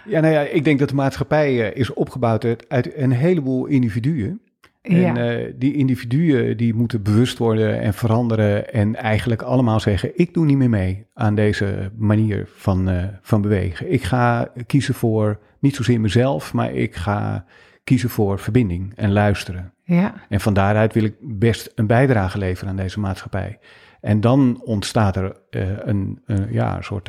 [0.08, 3.66] Ja, nou ja, ik denk dat de maatschappij eh, is opgebouwd uit, uit een heleboel
[3.66, 4.40] individuen.
[4.88, 5.16] Ja, En
[5.46, 10.44] eh, die individuen die moeten bewust worden en veranderen en eigenlijk allemaal zeggen, ik doe
[10.44, 13.92] niet meer mee aan deze manier van, eh, van bewegen.
[13.92, 17.44] Ik ga kiezen voor niet zozeer mezelf, maar ik ga
[17.84, 19.72] kiezen voor verbinding en luisteren.
[19.82, 23.58] ja, En van daaruit wil ik best een bijdrage leveren aan deze maatschappij.
[24.00, 26.18] En dan ontstaat er eh, een,
[26.50, 27.08] ja, een soort,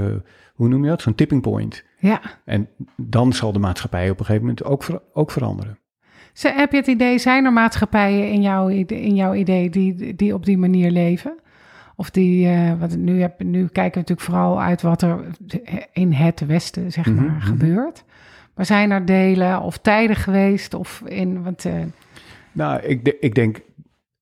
[0.54, 1.84] hoe noem je dat, zo'n tipping point.
[2.00, 2.22] ja.
[2.46, 2.68] En
[2.98, 5.79] dan zal de maatschappij op een gegeven moment ook, ver- ook veranderen.
[6.42, 10.46] Heb je het idee, zijn er maatschappijen in jouw, in jouw idee die, die op
[10.46, 11.40] die manier leven?
[11.96, 15.20] Of die, eh, wat nu, heb, nu kijken we natuurlijk vooral uit wat er
[15.94, 17.46] in het Westen, zeg maar, Mhm, mhm.
[17.46, 18.04] gebeurt.
[18.56, 20.74] Maar zijn er delen of tijden geweest?
[20.74, 21.74] Of in, want, eh,
[22.52, 23.56] Nou, ik, ik denk,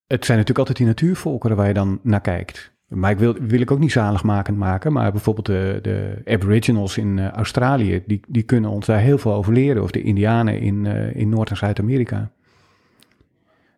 [0.08, 2.72] het zijn natuurlijk altijd die natuurvolkeren waar je dan naar kijkt.
[2.88, 4.92] Maar ik wil, wil ik ook niet zaligmakend maken.
[4.94, 9.34] Maar bijvoorbeeld de, de Aboriginals in eh, Australië, die, die kunnen ons daar heel veel
[9.34, 9.84] over leren.
[9.84, 12.32] Of de Indianen in, eh, in Noord- en Zuid-Amerika.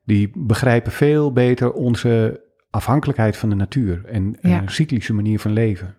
[0.03, 4.61] Die begrijpen veel beter onze afhankelijkheid van de natuur en Ja.
[4.61, 5.95] een cyclische manier van leven.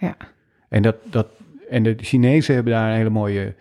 [0.00, 0.16] ja,
[0.68, 1.28] En, dat, dat,
[1.70, 3.54] en de Chinezen hebben daar een hele mooie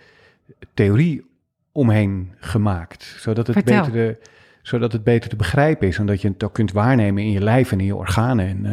[0.74, 1.26] theorie
[1.72, 3.04] omheen gemaakt.
[3.04, 3.86] Zodat het, Vertel.
[3.86, 4.30] beter te,
[4.68, 5.98] zodat het beter te begrijpen is.
[5.98, 8.48] En dat je het ook kunt waarnemen in je lijf en in je organen.
[8.48, 8.72] En, eh,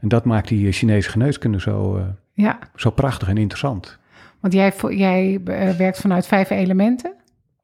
[0.00, 2.58] en dat maakt die Chinese geneeskunde zo, eh, ja.
[2.74, 3.98] zo prachtig en interessant.
[4.40, 7.12] Want jij, jij eh, werkt vanuit vijf elementen.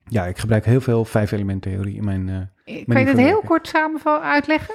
[0.08, 2.28] Ja, ik gebruik heel veel vijf-element-theorie in mijn...
[2.64, 4.74] eh, Kan je dat heel kort samen uitleggen?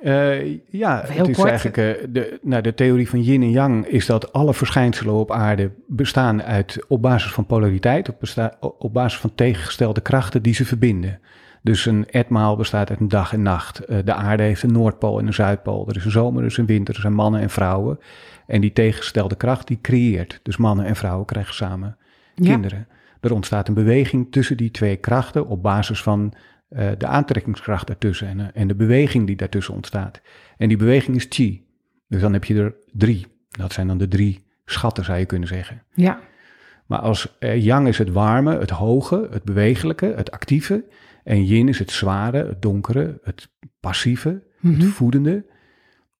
[0.00, 1.48] Eh, ja, heel het is kort.
[1.48, 5.30] eigenlijk eh, de, nou, de theorie van yin en yang is dat alle verschijnselen op
[5.32, 8.10] aarde bestaan uit op basis van polariteit,
[8.60, 11.20] op basis van tegengestelde krachten die ze verbinden.
[11.66, 13.78] Dus een etmaal bestaat uit een dag en nacht.
[13.78, 15.88] Eh, de aarde heeft een Noordpool en een Zuidpool.
[15.88, 17.98] Er is een zomer, er is een winter, er zijn mannen en vrouwen.
[18.46, 20.40] En die tegengestelde kracht die creëert.
[20.42, 21.96] Dus mannen en vrouwen krijgen samen
[22.34, 22.50] Ja.
[22.50, 22.88] kinderen.
[23.20, 26.32] Er ontstaat een beweging tussen die twee krachten op basis van
[26.68, 30.20] eh, de aantrekkingskracht daartussen en, eh, en de beweging die daartussen ontstaat.
[30.56, 31.66] En die beweging is chi.
[32.08, 33.26] Dus dan heb je er drie.
[33.50, 35.82] Dat zijn dan de drie schatten, zou je kunnen zeggen.
[35.94, 36.18] Ja,
[36.86, 40.84] Maar als yang is het warme, het hoge, het bewegelijke, het actieve.
[41.26, 43.48] En yin is het zware, het donkere, het
[43.80, 44.86] passieve, het Mhm.
[44.86, 45.44] voedende.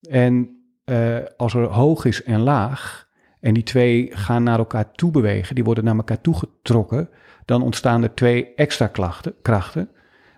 [0.08, 0.50] En
[0.84, 3.08] eh, als er hoog is en laag,
[3.40, 7.08] en die twee gaan naar elkaar toe bewegen, die worden naar elkaar toegetrokken,
[7.44, 9.88] dan ontstaan er twee extra klachten, krachten.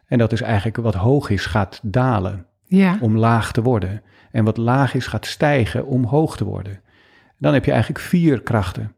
[0.07, 4.03] En dat is eigenlijk wat hoog is, gaat dalen ja, om laag te worden.
[4.31, 6.81] En wat laag is, gaat stijgen om hoog te worden.
[7.39, 8.97] Dan heb je eigenlijk vier krachten.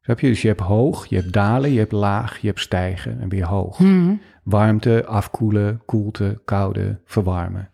[0.00, 0.26] Snap je?
[0.28, 3.46] Dus je hebt hoog, je hebt dalen, je hebt laag, je hebt stijgen en weer
[3.46, 3.78] hoog.
[3.78, 4.14] Mhm.
[4.46, 7.70] Warmte, afkoelen, koelte, koude, verwarmen.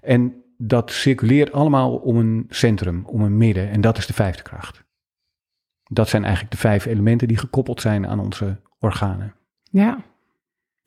[0.00, 3.70] En dat circuleert allemaal om een centrum, om een midden.
[3.70, 4.84] En dat is de vijfde kracht.
[5.82, 9.34] Dat zijn eigenlijk de vijf elementen die gekoppeld zijn aan onze organen.
[9.70, 9.98] ja,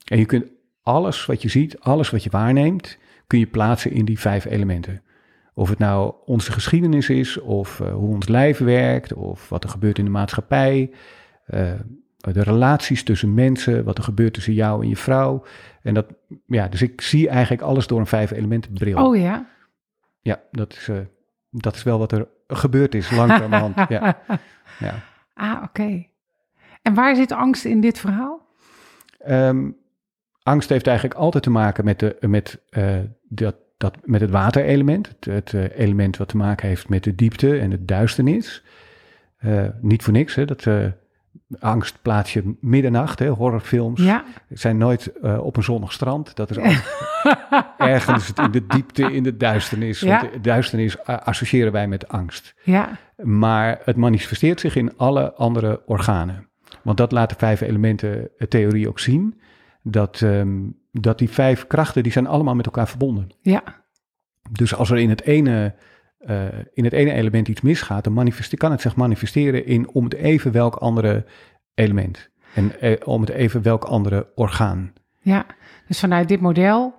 [0.06, 0.46] En je kunt
[0.82, 2.98] alles wat je ziet, alles wat je waarneemt,
[3.28, 5.02] kun je plaatsen in die vijf elementen.
[5.54, 9.70] Of het nou onze geschiedenis is, of eh, hoe ons lijf werkt, of wat er
[9.70, 10.92] gebeurt in de maatschappij.
[11.46, 11.74] eh,
[12.22, 15.44] de relaties tussen mensen, wat er gebeurt tussen jou en je vrouw.
[15.82, 16.06] En dat,
[16.46, 19.06] ja, dus ik zie eigenlijk alles door een vijf elementen bril.
[19.06, 19.50] Oh ja.
[20.22, 20.98] Ja, dat is, eh,
[21.50, 23.76] dat is wel wat er gebeurd is langzamerhand.
[23.90, 24.18] ja.
[24.80, 24.94] ja.
[25.34, 26.06] Ah, oké.
[26.82, 28.48] En waar zit angst in dit verhaal?
[29.20, 29.70] Ehm,
[30.44, 33.00] angst heeft eigenlijk altijd te maken met, de, met, uh,
[33.30, 35.08] dat, dat, met het waterelement.
[35.08, 38.64] Het, het uh, element wat te maken heeft met de diepte en het duisternis.
[39.80, 40.68] Niet voor niks, hè, dat
[41.60, 44.02] angst plaats je middernacht, hè, horrorfilms.
[44.02, 44.24] Ja.
[44.50, 46.36] zijn nooit op een zonnig strand.
[46.36, 46.58] Dat is
[47.78, 50.00] ergens in de diepte, in de duisternis.
[50.00, 50.20] Ja.
[50.20, 52.56] Want de duisternis associëren wij met angst.
[52.64, 52.98] Ja.
[53.16, 56.50] Maar het manifesteert zich in alle andere organen.
[56.82, 59.42] Want dat laat de vijf elementen theorie ook zien.
[59.84, 63.30] Dat, um, dat die vijf krachten, die zijn allemaal met elkaar verbonden.
[63.42, 63.64] Ja.
[64.52, 65.76] Dus als er in het ene,
[66.30, 66.44] uh,
[66.74, 70.52] in het ene element iets misgaat, dan kan het zich manifesteren in om het even
[70.52, 71.26] welk andere
[71.74, 72.30] element.
[72.54, 74.94] En uh, om het even welk andere orgaan.
[75.20, 75.46] Ja,
[75.88, 76.94] dus vanuit dit model,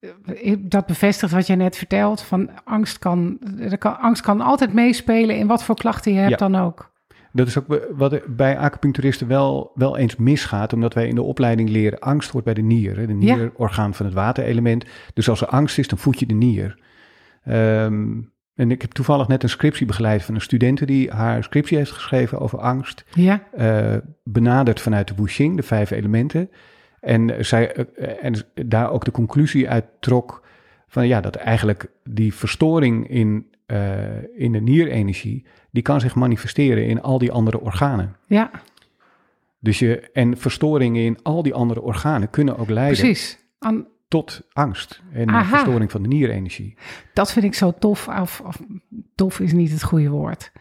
[0.00, 3.38] eh, dat bevestigt wat je net vertelt, van angst kan,
[3.78, 6.48] kan, angst kan altijd meespelen in wat voor klachten je hebt Ja.
[6.48, 6.92] dan ook.
[7.32, 11.68] Dat is ook wat bij acupuncturisten wel, wel eens misgaat, omdat wij in de opleiding
[11.68, 12.94] leren angst hoort bij de nier.
[12.94, 13.36] De Ja.
[13.36, 14.84] nier, orgaan van het waterelement.
[15.14, 16.78] Dus als er angst is, dan voed je de nier.
[17.44, 18.20] Ehm,
[18.54, 21.90] en ik heb toevallig net een scriptie begeleid van een studente die haar scriptie heeft
[21.90, 23.04] geschreven over angst.
[23.14, 26.50] Ja, eh, benaderd vanuit de Wuxing, de vijf elementen.
[27.00, 28.34] En, zij, eh, en
[28.66, 30.42] daar ook de conclusie uit trok
[30.88, 36.86] van ja, dat eigenlijk die verstoring in, eh, in de nierenergie, die kan zich manifesteren
[36.86, 38.16] in al die andere organen.
[38.26, 38.50] ja,
[39.58, 43.38] Dus je, en verstoringen in al die andere organen kunnen ook leiden precies.
[43.58, 45.44] An- tot angst en Aha.
[45.44, 46.76] verstoring van de nierenergie.
[47.14, 48.60] dat vind ik zo tof, of, of
[49.14, 50.52] tof is niet het goede woord.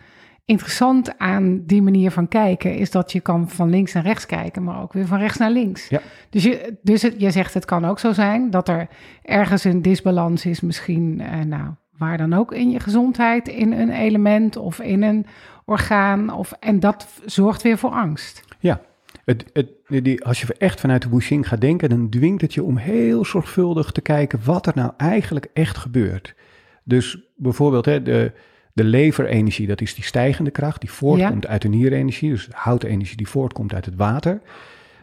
[0.45, 4.63] Interessant aan die manier van kijken is dat je kan van links naar rechts kijken,
[4.63, 5.87] maar ook weer van rechts naar links.
[5.87, 6.01] Ja.
[6.29, 8.87] Dus, je, dus het, je zegt het kan ook zo zijn dat er
[9.21, 13.91] ergens een disbalans is, misschien, eh, nou, waar dan ook in je gezondheid, in een
[13.91, 15.25] element of in een
[15.65, 18.43] orgaan, of, en dat zorgt weer voor angst.
[18.59, 18.81] Ja,
[19.25, 22.63] het, het, die, als je echt vanuit de Wuxing gaat denken, dan dwingt het je
[22.63, 26.35] om heel zorgvuldig te kijken wat er nou eigenlijk echt gebeurt.
[26.83, 28.31] Dus bijvoorbeeld hè, de,
[28.73, 33.27] de leverenergie, dat is die stijgende kracht, die voortkomt uit de nierenergie, dus houtenergie die
[33.27, 34.41] voortkomt uit het water.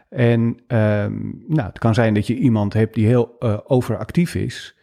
[0.09, 1.13] En ehm,
[1.47, 4.75] nou, het kan zijn dat je iemand hebt die heel eh, overactief is.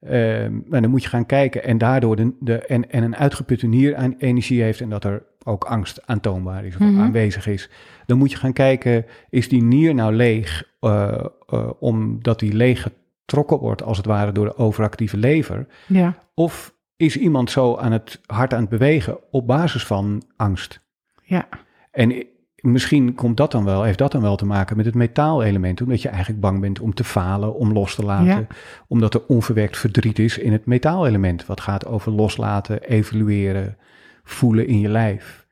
[0.00, 3.66] Ehm, en dan moet je gaan kijken en daardoor de, de, en, en een uitgeputte
[3.66, 7.00] nierenergie heeft en dat er ook angst aantoonbaar is of Mhm.
[7.00, 7.70] aanwezig is.
[8.06, 12.82] Dan moet je gaan kijken, is die nier nou leeg eh, eh, omdat die leeg
[12.82, 15.66] getrokken wordt als het ware door de overactieve lever?
[15.86, 20.80] Ja, Of is iemand zo aan het hard aan het bewegen op basis van angst?
[21.22, 21.48] ja,
[21.90, 22.26] En
[22.56, 26.02] misschien komt dat dan wel, heeft dat dan wel te maken met het metaalelement, omdat
[26.02, 28.46] je eigenlijk bang bent om te falen, om los te laten, Ja.
[28.88, 33.76] omdat er onverwerkt verdriet is in het metaalelement, wat gaat over loslaten, evalueren,
[34.24, 35.45] voelen in je lijf.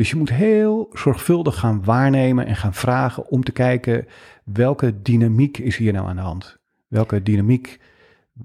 [0.00, 4.06] Dus je moet heel zorgvuldig gaan waarnemen en gaan vragen om te kijken
[4.44, 6.58] welke dynamiek is hier nou aan de hand?
[6.88, 7.80] Welke dynamiek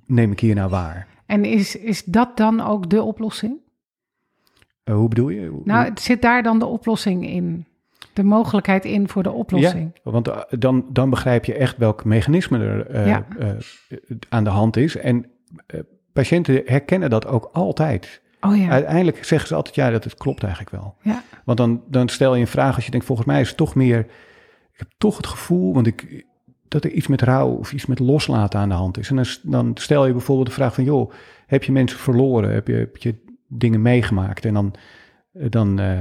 [0.06, 1.08] neem ik hier nou waar?
[1.26, 3.58] En is, is dat dan ook de oplossing?
[4.84, 5.62] Eh, hoe bedoel je?
[5.64, 7.66] Nou, het zit daar dan de oplossing in?
[8.14, 9.92] De mogelijkheid in voor de oplossing?
[10.04, 13.26] Ja, want eh, dan, dan begrijp je echt welk mechanisme er eh, Ja.
[14.30, 14.98] aan de hand is.
[14.98, 15.26] En
[16.14, 18.24] patiënten herkennen dat ook altijd.
[18.46, 20.96] Oh ja, Uiteindelijk zeggen ze altijd, ja, dat het klopt eigenlijk wel.
[21.02, 23.58] ja, Want dan, dan stel je een vraag als je denkt, volgens mij is het
[23.58, 24.00] toch meer...
[24.72, 26.26] Ik heb toch het gevoel, want ik,
[26.68, 29.10] dat er iets met rouw of iets met loslaten aan de hand is.
[29.10, 31.12] En dan, dan stel je bijvoorbeeld de vraag van, joh,
[31.48, 32.54] heb je mensen verloren?
[32.54, 33.16] Heb je, heb je
[33.48, 34.46] dingen meegemaakt?
[34.46, 34.74] En dan,
[35.34, 36.00] eh, dan, eh,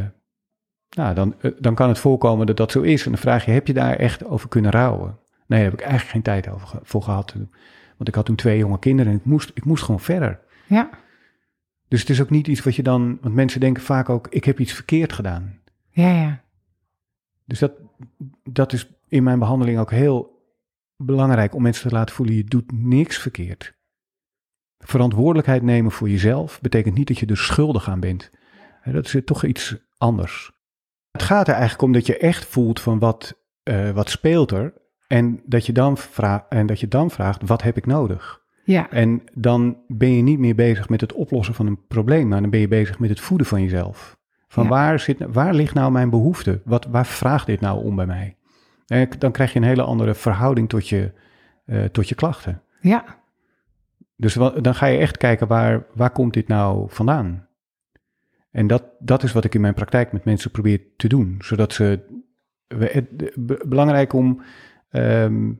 [0.90, 3.04] nou, dan, eh, dan kan het voorkomen dat dat zo is.
[3.04, 5.18] En dan vraag je, heb je daar echt over kunnen rouwen?
[5.46, 7.34] Nee, daar heb ik eigenlijk geen tijd over, voor gehad.
[7.96, 10.40] Want ik had toen twee jonge kinderen en ik moest, ik moest gewoon verder.
[10.66, 10.90] ja,
[11.94, 13.18] Dus het is ook niet iets wat je dan...
[13.20, 15.60] Want mensen denken vaak ook, ik heb iets verkeerd gedaan.
[15.90, 16.42] ja, ja.
[17.44, 17.72] Dus dat,
[18.42, 20.42] dat is in mijn behandeling ook heel
[20.96, 23.74] belangrijk om mensen te laten voelen, je doet niks verkeerd.
[24.78, 28.30] Verantwoordelijkheid nemen voor jezelf betekent niet dat je er schuldig aan bent.
[28.84, 30.52] Dat is toch iets anders.
[31.10, 34.74] Het gaat er eigenlijk om dat je echt voelt van wat, eh, wat speelt er
[35.06, 35.98] en dat, je dan
[36.48, 38.43] en dat je dan vraagt, wat heb ik nodig?
[38.64, 42.40] Ja, En dan ben je niet meer bezig met het oplossen van een probleem, maar
[42.40, 44.16] dan ben je bezig met het voeden van jezelf.
[44.48, 44.68] Van Ja.
[44.68, 46.60] waar, zit, waar ligt nou mijn behoefte?
[46.64, 48.36] Wat, waar vraagt dit nou om bij mij?
[48.86, 51.12] En dan krijg je een hele andere verhouding tot je,
[51.64, 52.62] eh, tot je klachten.
[52.80, 53.04] ja,
[54.16, 57.46] Dus dan ga je echt kijken waar, waar komt dit nou vandaan?
[58.50, 61.72] En dat, dat is wat ik in mijn praktijk met mensen probeer te doen, zodat
[61.72, 62.00] ze
[62.78, 63.06] het,
[63.68, 64.42] belangrijk om,
[64.90, 65.52] ehm,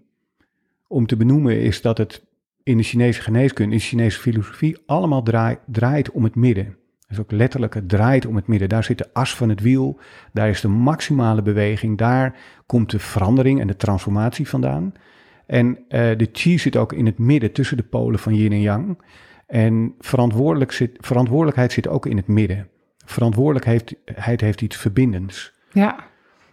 [0.88, 2.26] om te benoemen is dat het
[2.64, 6.76] in de Chinese geneeskunde, in de Chinese filosofie, allemaal draai- draait om het midden.
[7.08, 8.68] Dus ook letterlijk, het draait om het midden.
[8.68, 9.98] Daar zit de as van het wiel,
[10.32, 12.36] daar is de maximale beweging, daar
[12.66, 14.92] komt de verandering en de transformatie vandaan.
[15.46, 18.60] En eh, de chi zit ook in het midden tussen de polen van yin en
[18.60, 19.02] yang.
[19.46, 22.68] En verantwoordelijk zit, verantwoordelijkheid zit ook in het midden.
[23.04, 25.52] Verantwoordelijkheid heeft, heeft iets verbindends.
[25.72, 25.96] Ja,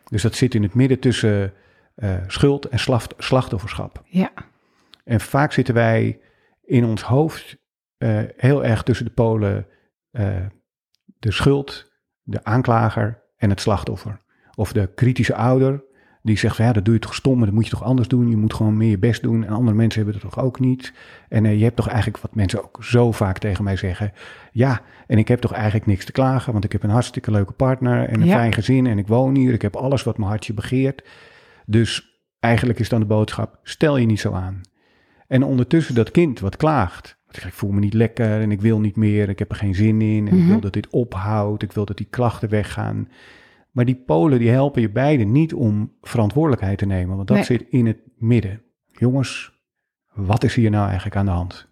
[0.10, 1.54] Dus dat zit in het midden tussen
[1.96, 4.04] eh, schuld en slacht- slachtofferschap.
[4.06, 4.32] ja,
[5.04, 6.20] En vaak zitten wij
[6.64, 7.58] in ons hoofd
[7.98, 9.68] eh, heel erg tussen de polen
[10.12, 10.46] eh,
[11.20, 11.92] de schuld,
[12.24, 14.20] de aanklager en het slachtoffer.
[14.56, 15.84] Of de kritische ouder
[16.24, 18.08] die zegt van ja, dat doe je toch stom, maar dat moet je toch anders
[18.08, 18.30] doen.
[18.30, 20.94] Je moet gewoon meer je best doen en andere mensen hebben het toch ook niet.
[21.30, 24.14] En eh, je hebt toch eigenlijk, wat mensen ook zo vaak tegen mij zeggen,
[24.52, 27.54] ja, en ik heb toch eigenlijk niks te klagen, want ik heb een hartstikke leuke
[27.54, 28.36] partner en een Ja.
[28.36, 31.04] fijn gezin en ik woon hier, ik heb alles wat mijn hartje begeert.
[31.66, 34.62] Dus eigenlijk is dan de boodschap, stel je niet zo aan.
[35.32, 37.20] En ondertussen dat kind wat klaagt.
[37.32, 39.30] Ik voel me niet lekker en ik wil niet meer.
[39.30, 40.28] Ik heb er geen zin in.
[40.28, 40.48] En ik Mhm.
[40.48, 41.64] wil dat dit ophoudt.
[41.64, 43.10] Ik wil dat die klachten weggaan.
[43.72, 47.16] Maar die polen die helpen je beiden niet om verantwoordelijkheid te nemen.
[47.16, 47.46] Want dat Nee.
[47.46, 48.62] zit in het midden.
[48.92, 49.60] Jongens,
[50.14, 51.68] wat is hier nou eigenlijk aan de hand?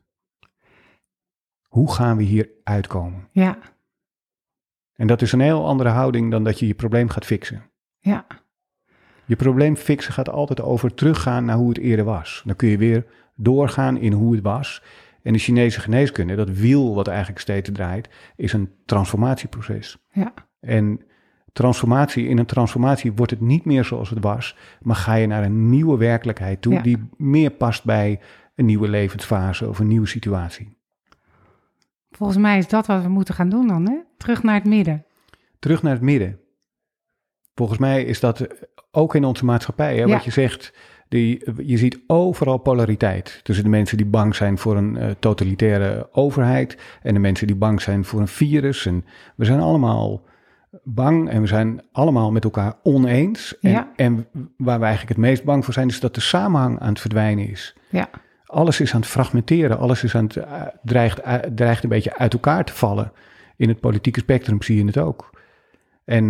[1.68, 3.28] Hoe gaan we hier uitkomen?
[3.32, 3.58] ja,
[4.96, 7.64] En dat is een heel andere houding dan dat je je probleem gaat fixen.
[8.00, 8.26] ja,
[9.26, 12.42] Je probleem fixen gaat altijd over teruggaan naar hoe het eerder was.
[12.46, 13.06] Dan kun je weer
[13.40, 14.84] doorgaan in hoe het was.
[15.24, 19.98] En de Chinese geneeskunde, dat wiel wat eigenlijk steeds draait, is een transformatieproces.
[20.12, 21.02] ja, En
[21.54, 25.44] transformatie, in een transformatie wordt het niet meer zoals het was, maar ga je naar
[25.44, 26.82] een nieuwe werkelijkheid toe Ja.
[26.82, 28.20] die meer past bij
[28.56, 30.78] een nieuwe levensfase of een nieuwe situatie.
[32.12, 33.96] Volgens mij is dat wat we moeten gaan doen dan, hè?
[34.18, 35.06] Terug naar het midden.
[35.60, 36.40] Terug naar het midden.
[37.56, 38.48] Volgens mij is dat
[38.92, 40.08] ook in onze maatschappij, hè, Ja.
[40.14, 40.74] wat je zegt.
[41.10, 46.10] Die, je ziet overal polariteit tussen de mensen die bang zijn voor een eh, totalitaire
[46.12, 48.86] overheid en de mensen die bang zijn voor een virus.
[48.86, 49.06] En
[49.36, 50.22] we zijn allemaal
[50.84, 53.58] bang en we zijn allemaal met elkaar oneens.
[53.60, 53.92] En, Ja.
[53.96, 57.00] en waar we eigenlijk het meest bang voor zijn, is dat de samenhang aan het
[57.00, 57.76] verdwijnen is.
[57.90, 58.10] Ja,
[58.46, 62.18] Alles is aan het fragmenteren, alles is aan het, eh, dreigt, eh, dreigt een beetje
[62.18, 63.12] uit elkaar te vallen.
[63.58, 65.30] In het politieke spectrum zie je het ook.
[66.06, 66.30] En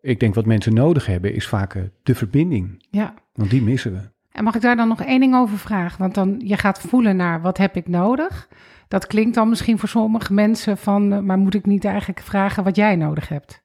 [0.00, 3.14] ik denk wat mensen nodig hebben is vaak de verbinding, ja.
[3.34, 3.98] want die missen we.
[4.32, 5.98] En mag ik daar dan nog één ding over vragen?
[5.98, 8.48] Want dan, je gaat voelen naar wat heb ik nodig?
[8.88, 12.64] Dat klinkt dan misschien voor sommige mensen van, eh, maar moet ik niet eigenlijk vragen
[12.64, 13.62] wat jij nodig hebt?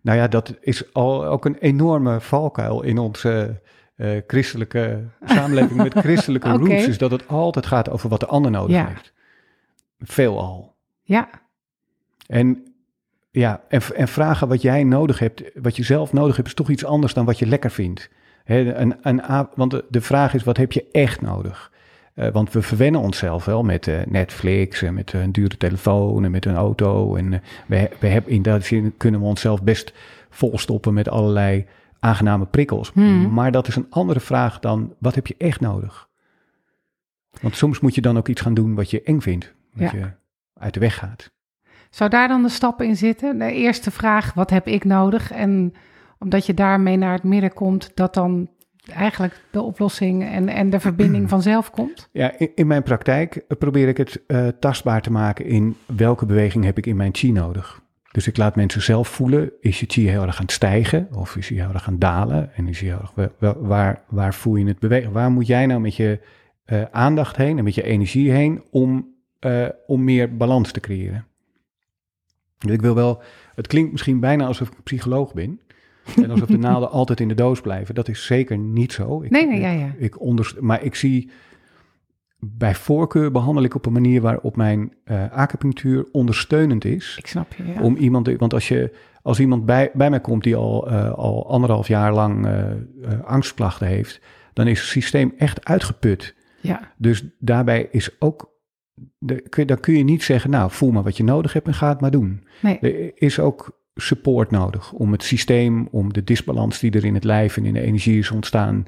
[0.00, 3.60] Nou ja, dat is al ook een enorme valkuil in onze
[3.96, 6.58] eh, christelijke samenleving met christelijke Oké.
[6.58, 6.86] roots.
[6.86, 8.86] Is dat het altijd gaat over wat de ander nodig Ja.
[8.86, 9.12] heeft.
[9.98, 10.74] Veelal.
[11.02, 11.28] Ja,
[12.26, 12.74] En
[13.30, 16.70] ja, en, en vragen wat jij nodig hebt, wat je zelf nodig hebt, is toch
[16.70, 18.10] iets anders dan wat je lekker vindt.
[18.44, 21.70] Hè, een, een, want de, de vraag is, wat heb je echt nodig?
[22.14, 26.30] Eh, want we verwennen onszelf wel met eh, Netflix en met een dure telefoon en
[26.30, 27.16] met een auto.
[27.16, 29.92] En eh, we, we hebben, in dat zin kunnen we onszelf best
[30.30, 31.66] volstoppen met allerlei
[32.00, 32.90] aangename prikkels.
[32.92, 33.32] Hmm.
[33.32, 36.08] Maar dat is een andere vraag dan, wat heb je echt nodig?
[37.40, 39.98] Want soms moet je dan ook iets gaan doen wat je eng vindt, wat Ja.
[39.98, 40.10] je
[40.58, 41.30] uit de weg gaat.
[41.90, 43.38] zou daar dan de stappen in zitten?
[43.38, 45.30] De eerste vraag, wat heb ik nodig?
[45.30, 45.74] En
[46.22, 48.48] omdat je daarmee naar het midden komt, dat dan
[48.90, 52.08] eigenlijk de oplossing en, en de verbinding vanzelf komt?
[52.12, 56.26] Ja, in, in mijn praktijk eh, probeer ik het eh, tastbaar te maken in welke
[56.26, 57.80] beweging heb ik in mijn chi nodig.
[58.12, 61.36] Dus ik laat mensen zelf voelen, is je chi heel erg aan het stijgen of
[61.36, 62.54] is hij heel erg aan het dalen?
[62.54, 65.12] En is hij heel erg, waar, waar voel je het bewegen?
[65.12, 66.20] Waar moet jij nou met je
[66.64, 69.14] eh, aandacht heen en met je energie heen om,
[69.86, 71.26] om meer balans te creëren?
[72.58, 73.22] Dus ik wil wel,
[73.54, 75.60] het klinkt misschien bijna alsof ik een psycholoog ben.
[76.16, 77.94] En alsof de naalden altijd in de doos blijven.
[77.94, 79.22] Dat is zeker niet zo.
[79.22, 79.94] Ik, Nee, nee, ja, ja.
[79.98, 81.30] ik onderst- maar ik zie
[82.38, 87.16] bij voorkeur behandel ik op een manier waarop mijn eh acupunctuur ondersteunend is.
[87.18, 87.80] Ik snap je, ja.
[87.82, 91.48] Om iemand, want als, je, als iemand bij, bij mij komt die al, eh, al
[91.50, 92.64] anderhalf jaar lang eh,
[93.24, 94.20] angstklachten heeft,
[94.52, 96.34] dan is het systeem echt uitgeput.
[96.60, 98.50] Ja, Dus daarbij is ook,
[99.18, 101.74] de, kun- dan kun je niet zeggen, nou voel maar wat je nodig hebt en
[101.74, 102.46] ga het maar doen.
[102.62, 107.14] nee, Er is ook support nodig om het systeem, om de disbalans die er in
[107.14, 108.84] het lijf en in de energie is ontstaan,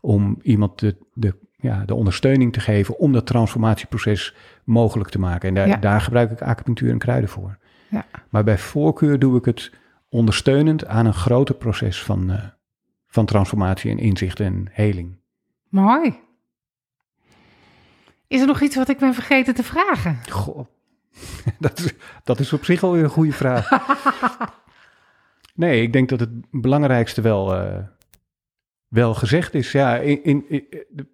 [0.00, 4.34] om iemand de, de, ja, de ondersteuning te geven om dat transformatieproces
[4.64, 5.48] mogelijk te maken.
[5.48, 5.76] En daar, Ja.
[5.76, 7.58] daar gebruik ik acupunctuur en kruiden voor.
[7.90, 8.04] Ja.
[8.30, 9.72] Maar bij voorkeur doe ik het
[10.08, 12.44] ondersteunend aan een groter proces van, eh,
[13.06, 15.16] van transformatie en inzicht en heling.
[15.68, 16.16] mooi.
[18.26, 20.18] Is er nog iets wat ik ben vergeten te vragen?
[20.30, 20.66] Goh,
[21.58, 21.94] dat is,
[22.24, 23.68] dat is op zich alweer een goede vraag.
[25.54, 27.78] Nee, ik denk dat het belangrijkste wel, eh,
[28.88, 29.72] wel gezegd is.
[29.72, 30.66] Ja, in, in, in-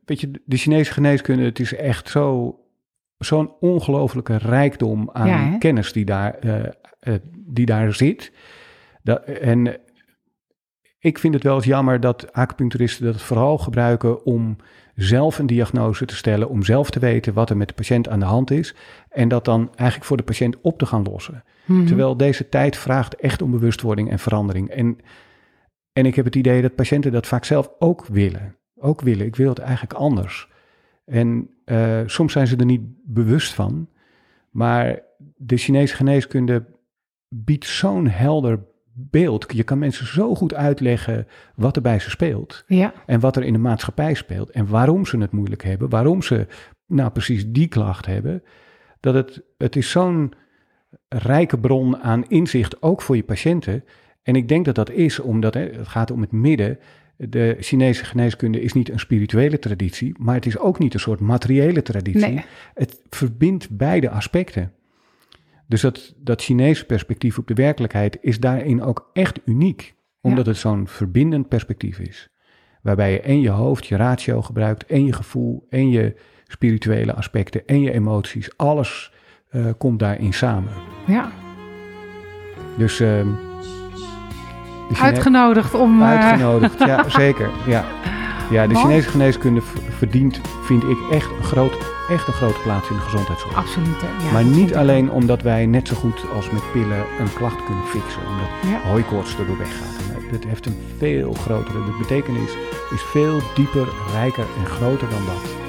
[0.04, 2.58] weet je, de Chinese geneeskunde, het is echt zo,
[3.18, 6.64] zo'n ongelofelijke rijkdom aan Ja, kennis die daar, eh,
[7.00, 8.32] eh, die daar zit.
[9.02, 9.76] Dat, en
[10.98, 14.56] ik vind het wel eens jammer dat acupuncturisten dat vooral gebruiken om
[14.94, 18.18] zelf een diagnose te stellen, om zelf te weten wat er met de patiënt aan
[18.18, 18.74] de hand is
[19.08, 21.44] en dat dan eigenlijk voor de patiënt op te gaan lossen.
[21.64, 21.86] Mhm.
[21.86, 24.68] Terwijl deze tijd vraagt echt om bewustwording en verandering.
[24.68, 24.98] En,
[25.92, 28.56] en ik heb het idee dat patiënten dat vaak zelf ook willen.
[28.76, 29.26] Ook willen.
[29.26, 30.48] Ik wil het eigenlijk anders.
[31.04, 33.88] En eh, soms zijn ze er niet bewust van.
[34.50, 35.00] Maar
[35.36, 36.66] de Chinese geneeskunde
[37.28, 38.64] biedt zo'n helder
[38.94, 39.44] beeld.
[39.48, 42.64] Je kan mensen zo goed uitleggen wat er bij ze speelt.
[42.66, 44.50] Ja, En wat er in de maatschappij speelt.
[44.50, 45.88] En waarom ze het moeilijk hebben.
[45.88, 46.46] Waarom ze
[46.86, 48.42] nou precies die klacht hebben.
[49.00, 50.32] Dat het, het is zo'n
[51.08, 53.84] rijke bron aan inzicht, ook voor je patiënten.
[54.22, 56.78] En ik denk dat dat is omdat hè, het gaat om het midden.
[57.16, 61.20] De Chinese geneeskunde is niet een spirituele traditie, maar het is ook niet een soort
[61.20, 62.30] materiële traditie.
[62.30, 62.44] Nee.
[62.74, 64.72] Het verbindt beide aspecten.
[65.66, 70.56] Dus dat, dat Chinese perspectief op de werkelijkheid is daarin ook echt uniek, omdat het
[70.56, 72.28] zo'n verbindend perspectief is.
[72.82, 77.66] Waarbij je en je hoofd, je ratio gebruikt, en je gevoel, en je spirituele aspecten,
[77.66, 78.56] en je emoties.
[78.56, 79.12] Alles
[79.50, 80.72] eh, komt daarin samen.
[81.06, 81.30] ja.
[82.78, 83.28] Dus ehm,
[84.92, 86.02] Chine- Uitgenodigd om...
[86.02, 87.50] eh, uitgenodigd, ja zeker.
[87.66, 87.84] Ja,
[88.50, 88.74] ja de.
[88.74, 89.62] Chinese geneeskunde
[89.98, 91.72] verdient, vind ik, echt een, groot,
[92.08, 93.56] echt een grote plaats in de gezondheidszorg.
[93.56, 94.00] Absoluut.
[94.24, 97.84] Ja, maar niet alleen omdat wij net zo goed als met pillen een klacht kunnen
[97.86, 98.22] fixen.
[98.26, 98.48] Omdat.
[98.82, 98.88] Ja.
[98.88, 99.92] hooikoorts erdoor weggaat.
[100.30, 102.50] Dat heeft een veel grotere, de betekenis
[102.94, 105.62] is veel dieper, rijker en groter dan dat.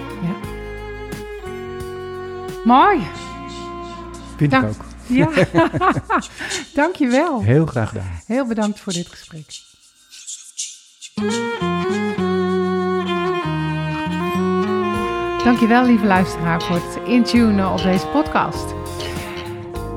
[2.66, 3.00] Mooi.
[4.36, 4.86] Vind Dank- ik ook.
[5.08, 5.30] Ja.
[6.74, 7.42] Dankjewel.
[7.42, 8.20] Heel graag gedaan.
[8.26, 9.64] Heel bedankt voor dit gesprek.
[15.46, 18.74] Dankjewel, lieve luisteraar, voor het intunen op deze podcast.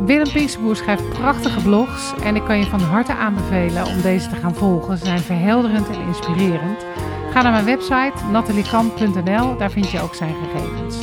[0.05, 4.37] Willem Pinksterboer schrijft prachtige blogs en ik kan je van harte aanbevelen om deze te
[4.37, 4.99] gaan volgen.
[4.99, 6.85] Ze zijn verhelderend en inspirerend.
[7.31, 10.99] Ga naar mijn website nataliekamp.nl, daar vind je ook zijn gegevens.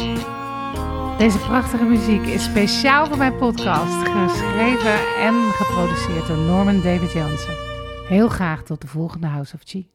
[1.18, 7.56] Deze prachtige muziek is speciaal voor mijn podcast, geschreven en geproduceerd door Norman David Jansen.
[8.08, 9.95] Heel graag tot de volgende House of Chi.